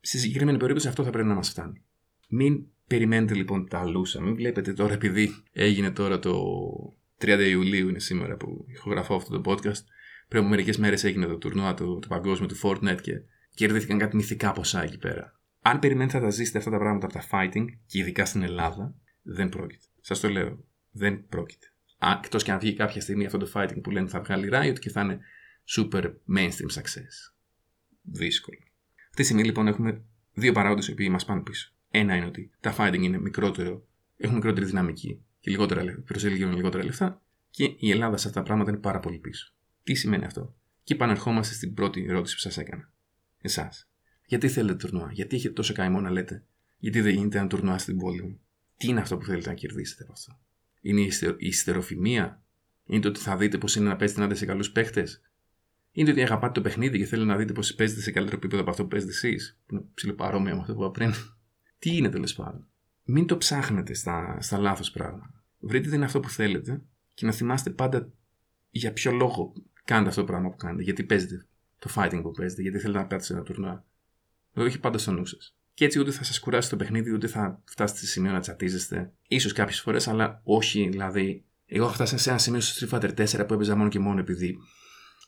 Στη 0.00 0.18
συγκεκριμένη 0.18 0.58
περίπτωση 0.58 0.88
αυτό 0.88 1.04
θα 1.04 1.10
πρέπει 1.10 1.28
να 1.28 1.34
μας 1.34 1.48
φτάνει. 1.48 1.82
Μην 2.28 2.66
περιμένετε 2.90 3.34
λοιπόν 3.34 3.68
τα 3.68 3.84
λούσα. 3.84 4.20
Μην 4.20 4.34
βλέπετε 4.34 4.72
τώρα 4.72 4.92
επειδή 4.92 5.42
έγινε 5.52 5.90
τώρα 5.90 6.18
το 6.18 6.34
30 7.20 7.46
Ιουλίου 7.50 7.88
είναι 7.88 7.98
σήμερα 7.98 8.36
που 8.36 8.64
ηχογραφώ 8.68 9.14
αυτό 9.14 9.40
το 9.40 9.50
podcast. 9.50 9.84
Πριν 10.28 10.40
από 10.40 10.50
μερικές 10.50 10.78
μέρες 10.78 11.04
έγινε 11.04 11.26
το 11.26 11.36
τουρνουά 11.36 11.74
του, 11.74 11.98
το 12.02 12.08
παγκόσμιο 12.08 12.48
του 12.48 12.56
Fortnite 12.62 12.98
και 13.02 13.12
κερδίθηκαν 13.54 13.98
κάτι 13.98 14.16
μυθικά 14.16 14.52
ποσά 14.52 14.82
εκεί 14.82 14.98
πέρα. 14.98 15.40
Αν 15.62 15.78
περιμένετε 15.78 16.18
να 16.18 16.24
τα 16.24 16.30
ζήσετε 16.30 16.58
αυτά 16.58 16.70
τα 16.70 16.78
πράγματα 16.78 17.06
από 17.06 17.14
τα 17.14 17.24
fighting 17.30 17.64
και 17.86 17.98
ειδικά 17.98 18.24
στην 18.24 18.42
Ελλάδα, 18.42 18.94
δεν 19.22 19.48
πρόκειται. 19.48 19.84
Σας 20.00 20.20
το 20.20 20.28
λέω. 20.28 20.64
Δεν 20.90 21.26
πρόκειται. 21.26 21.66
Εκτός 22.22 22.42
και 22.42 22.52
αν 22.52 22.58
βγει 22.58 22.74
κάποια 22.74 23.00
στιγμή 23.00 23.26
αυτό 23.26 23.38
το 23.38 23.50
fighting 23.54 23.80
που 23.82 23.90
λένε 23.90 24.08
θα 24.08 24.20
βγάλει 24.20 24.48
Riot 24.52 24.78
και 24.78 24.90
θα 24.90 25.00
είναι 25.00 25.20
super 25.76 26.04
mainstream 26.36 26.80
success. 26.80 27.34
Δύσκολο. 28.02 28.58
Αυτή 29.04 29.16
τη 29.16 29.22
στιγμή 29.22 29.44
λοιπόν 29.44 29.66
έχουμε 29.66 30.02
δύο 30.32 30.52
παράγοντες 30.52 30.88
οι 30.88 30.92
οποίοι 30.92 31.08
μας 31.10 31.24
πάνε 31.24 31.40
πίσω. 31.40 31.74
Ένα 31.90 32.16
είναι 32.16 32.26
ότι 32.26 32.50
τα 32.60 32.76
fighting 32.78 33.00
είναι 33.00 33.18
μικρότερο, 33.18 33.86
έχουν 34.16 34.34
μικρότερη 34.34 34.66
δυναμική 34.66 35.24
και 35.40 35.50
λιγότερα, 35.50 36.02
προσελκύουν 36.04 36.54
λιγότερα 36.54 36.84
λεφτά 36.84 37.22
και 37.50 37.64
η 37.78 37.90
Ελλάδα 37.90 38.16
σε 38.16 38.28
αυτά 38.28 38.40
τα 38.40 38.46
πράγματα 38.46 38.70
είναι 38.70 38.80
πάρα 38.80 39.00
πολύ 39.00 39.18
πίσω. 39.18 39.52
Τι 39.82 39.94
σημαίνει 39.94 40.24
αυτό; 40.24 40.54
Και 40.82 40.94
επανερχόμαστε 40.94 41.54
στην 41.54 41.74
πρώτη 41.74 42.06
ερώτηση 42.08 42.34
που 42.34 42.40
σας 42.40 42.58
έκανα. 42.58 42.92
Εσάς. 43.40 43.88
Γιατί 44.26 44.48
θέλετε 44.48 44.74
τουρνουά, 44.74 45.12
γιατί 45.12 45.36
έχετε 45.36 45.54
τόσο 45.54 45.74
καημό 45.74 46.00
να 46.00 46.10
λέτε, 46.10 46.44
γιατί 46.78 47.00
δεν 47.00 47.14
γίνεται 47.14 47.38
ένα 47.38 47.46
τουρνουά 47.46 47.78
στην 47.78 47.98
πόλη 47.98 48.22
μου; 48.22 48.40
Τι 48.76 48.88
είναι 48.88 49.00
αυτό 49.00 49.16
που 49.16 49.24
θέλετε 49.24 49.48
να 49.48 49.54
κερδίσετε 49.54 50.02
από 50.02 50.12
αυτό; 50.12 50.38
Είναι 50.80 51.00
η 51.38 51.46
ιστεροφημία, 51.46 52.42
είναι 52.86 53.00
το 53.00 53.08
ότι 53.08 53.20
θα 53.20 53.36
δείτε 53.36 53.58
πώς 53.58 53.76
είναι 53.76 53.88
να 53.88 53.96
παίζετε 53.96 54.26
να 54.26 54.34
σε 54.34 54.46
καλούς 54.46 54.70
παίχτες, 54.70 55.20
είναι 55.92 56.10
ότι 56.10 56.22
αγαπάτε 56.22 56.52
το 56.52 56.60
παιχνίδι 56.60 56.98
και 56.98 57.04
θέλετε 57.04 57.28
να 57.28 57.36
δείτε 57.36 57.52
πώς 57.52 57.74
παίζετε 57.74 58.00
σε 58.00 58.10
καλύτερο 58.10 58.36
επίπεδο 58.36 58.62
από 58.62 58.70
αυτό 58.70 58.82
που 58.82 58.88
παίζετε 58.88 59.12
εσείς; 59.12 59.60
Που 59.66 59.74
είναι 59.74 59.84
ψηλοπαρόμοιο 59.94 60.54
με 60.54 60.60
αυτό 60.60 60.74
που 60.74 60.82
είπα 60.82 60.90
πριν. 60.90 61.12
Τι 61.80 61.96
είναι 61.96 62.08
τέλος 62.08 62.34
πάντων. 62.34 62.66
Μην 63.04 63.26
το 63.26 63.36
ψάχνετε 63.36 63.94
στα, 63.94 64.38
στα 64.40 64.58
λάθος 64.58 64.90
πράγματα. 64.90 65.44
Βρείτε 65.58 65.88
τι 65.88 65.94
είναι 65.94 66.04
αυτό 66.04 66.20
που 66.20 66.30
θέλετε 66.30 66.82
και 67.14 67.26
να 67.26 67.32
θυμάστε 67.32 67.70
πάντα 67.70 68.12
για 68.70 68.92
ποιο 68.92 69.12
λόγο 69.12 69.52
κάνετε 69.84 70.08
αυτό 70.08 70.20
το 70.20 70.26
πράγμα 70.26 70.50
που 70.50 70.56
κάνετε. 70.56 70.82
Γιατί 70.82 71.04
παίζετε 71.04 71.46
το 71.78 71.90
fighting 71.94 72.20
που 72.22 72.30
παίζετε, 72.30 72.62
γιατί 72.62 72.78
θέλετε 72.78 72.98
να 72.98 73.06
πάτε 73.06 73.22
σε 73.22 73.32
ένα 73.32 73.42
τουρνουά. 73.42 73.84
Το 74.52 74.62
έχει 74.62 74.80
πάντα 74.80 74.98
στο 74.98 75.12
νου 75.12 75.26
σα. 75.26 75.36
Και 75.74 75.84
έτσι 75.84 75.98
ούτε 75.98 76.10
θα 76.10 76.24
σας 76.24 76.40
κουράσει 76.40 76.70
το 76.70 76.76
παιχνίδι, 76.76 77.12
ούτε 77.12 77.26
θα 77.26 77.62
φτάσετε 77.64 78.00
σε 78.00 78.06
σημείο 78.06 78.32
να 78.32 78.40
τσατίζεστε. 78.40 79.12
σω 79.40 79.50
κάποιες 79.50 79.80
φορές, 79.80 80.08
αλλά 80.08 80.40
όχι 80.44 80.88
δηλαδή. 80.88 81.44
Εγώ 81.66 81.84
έχω 81.84 81.92
φτάσει 81.92 82.18
σε 82.18 82.30
ένα 82.30 82.38
σημείο 82.38 82.60
στο 82.60 82.86
Street 82.86 83.00
Fighter 83.00 83.26
4 83.26 83.44
που 83.46 83.54
έπαιζα 83.54 83.76
μόνο 83.76 83.88
και 83.88 83.98
μόνο 83.98 84.20
επειδή 84.20 84.58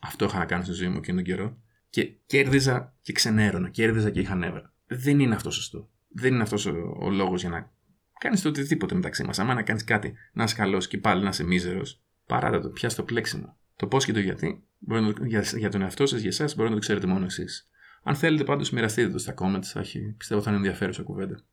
αυτό 0.01 0.25
είχα 0.25 0.39
να 0.39 0.45
κάνω 0.45 0.63
στη 0.63 0.73
ζωή 0.73 0.89
μου 0.89 0.97
εκείνον 0.97 1.25
τον 1.25 1.35
καιρό. 1.35 1.59
Και 1.91 2.05
κέρδιζα 2.27 2.95
και 3.03 3.13
ξενέρωνα. 3.13 3.69
Κέρδιζα 3.69 4.11
και 4.11 4.21
είχα 4.21 4.35
νεύρα. 4.35 4.75
Δεν 4.87 5.21
είναι 5.21 5.35
αυτό 5.35 5.51
σωστό. 5.51 5.91
Δεν 6.15 6.33
είναι 6.33 6.43
αυτός 6.43 6.67
ο, 6.67 6.97
ο 7.01 7.11
λόγος 7.11 7.41
για 7.41 7.51
να 7.51 7.71
κάνεις 8.19 8.43
το 8.43 8.49
οτιδήποτε 8.49 8.95
μεταξύ 8.95 9.25
μας. 9.25 9.39
Αν 9.39 9.47
να 9.47 9.63
κάνεις 9.63 9.85
κάτι, 9.85 10.15
να 10.33 10.45
είσαι 10.45 10.55
καλό 10.55 10.79
και 10.79 10.99
πάλι 10.99 11.23
να 11.23 11.29
είσαι 11.29 11.45
μίζερος, 11.45 12.03
παράτα 12.27 12.61
το, 12.61 12.69
πια 12.69 12.89
το 12.89 13.03
πλέξιμο. 13.03 13.57
Το 13.77 13.87
πώς 13.87 14.05
και 14.05 14.13
το 14.13 14.21
γιατί, 14.21 14.65
μπορεί 14.79 15.03
να, 15.03 15.27
για, 15.27 15.41
για 15.41 15.71
τον 15.71 15.83
εαυτό 15.83 16.07
σας, 16.07 16.21
για 16.21 16.29
εσάς, 16.29 16.55
μπορεί 16.57 16.69
να 16.69 16.75
το 16.75 16.81
ξέρετε 16.81 17.07
μόνο 17.07 17.25
εσείς. 17.25 17.71
Αν 18.03 18.15
θέλετε 18.15 18.45
πάντως, 18.45 18.71
μοιραστείτε 18.71 19.11
το 19.11 19.19
στα 19.19 19.35
comments. 19.37 19.65
Θα 19.65 19.81
έχει, 19.81 20.15
πιστεύω 20.19 20.43
θα 20.43 20.51
είναι 20.51 20.59
ενδιαφέρουσα 20.59 21.03
κουβέντα. 21.03 21.45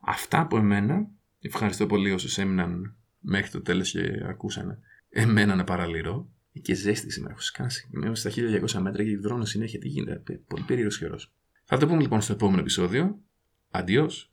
Αυτά 0.00 0.40
από 0.40 0.56
εμένα. 0.56 1.08
Ευχαριστώ 1.40 1.86
πολύ 1.86 2.10
όσους 2.10 2.38
έμειναν 2.38 2.96
μέχρι 3.18 3.50
το 3.50 3.62
τέλος 3.62 3.90
και 3.90 4.22
ακούσανε 4.28 4.78
εμένα 5.08 5.54
να 5.54 5.64
παραλυρώ 5.64 6.30
και 6.62 6.74
ζέστη 6.74 7.10
σήμερα. 7.10 7.32
Έχω 7.32 7.42
σκάσει. 7.42 7.90
Είμαι 7.94 8.14
στα 8.14 8.30
1200 8.30 8.80
μέτρα 8.80 9.04
και 9.04 9.10
υδρώνω 9.10 9.44
συνέχεια. 9.44 9.78
Τι 9.78 9.88
γίνεται. 9.88 10.40
Πολύ 10.46 10.64
περίεργος 10.66 10.98
καιρός. 10.98 11.32
Θα 11.64 11.76
το 11.76 11.86
πούμε 11.86 12.00
λοιπόν 12.00 12.20
στο 12.20 12.32
επόμενο 12.32 12.60
επεισόδιο. 12.60 13.18
Adiós. 13.72 14.29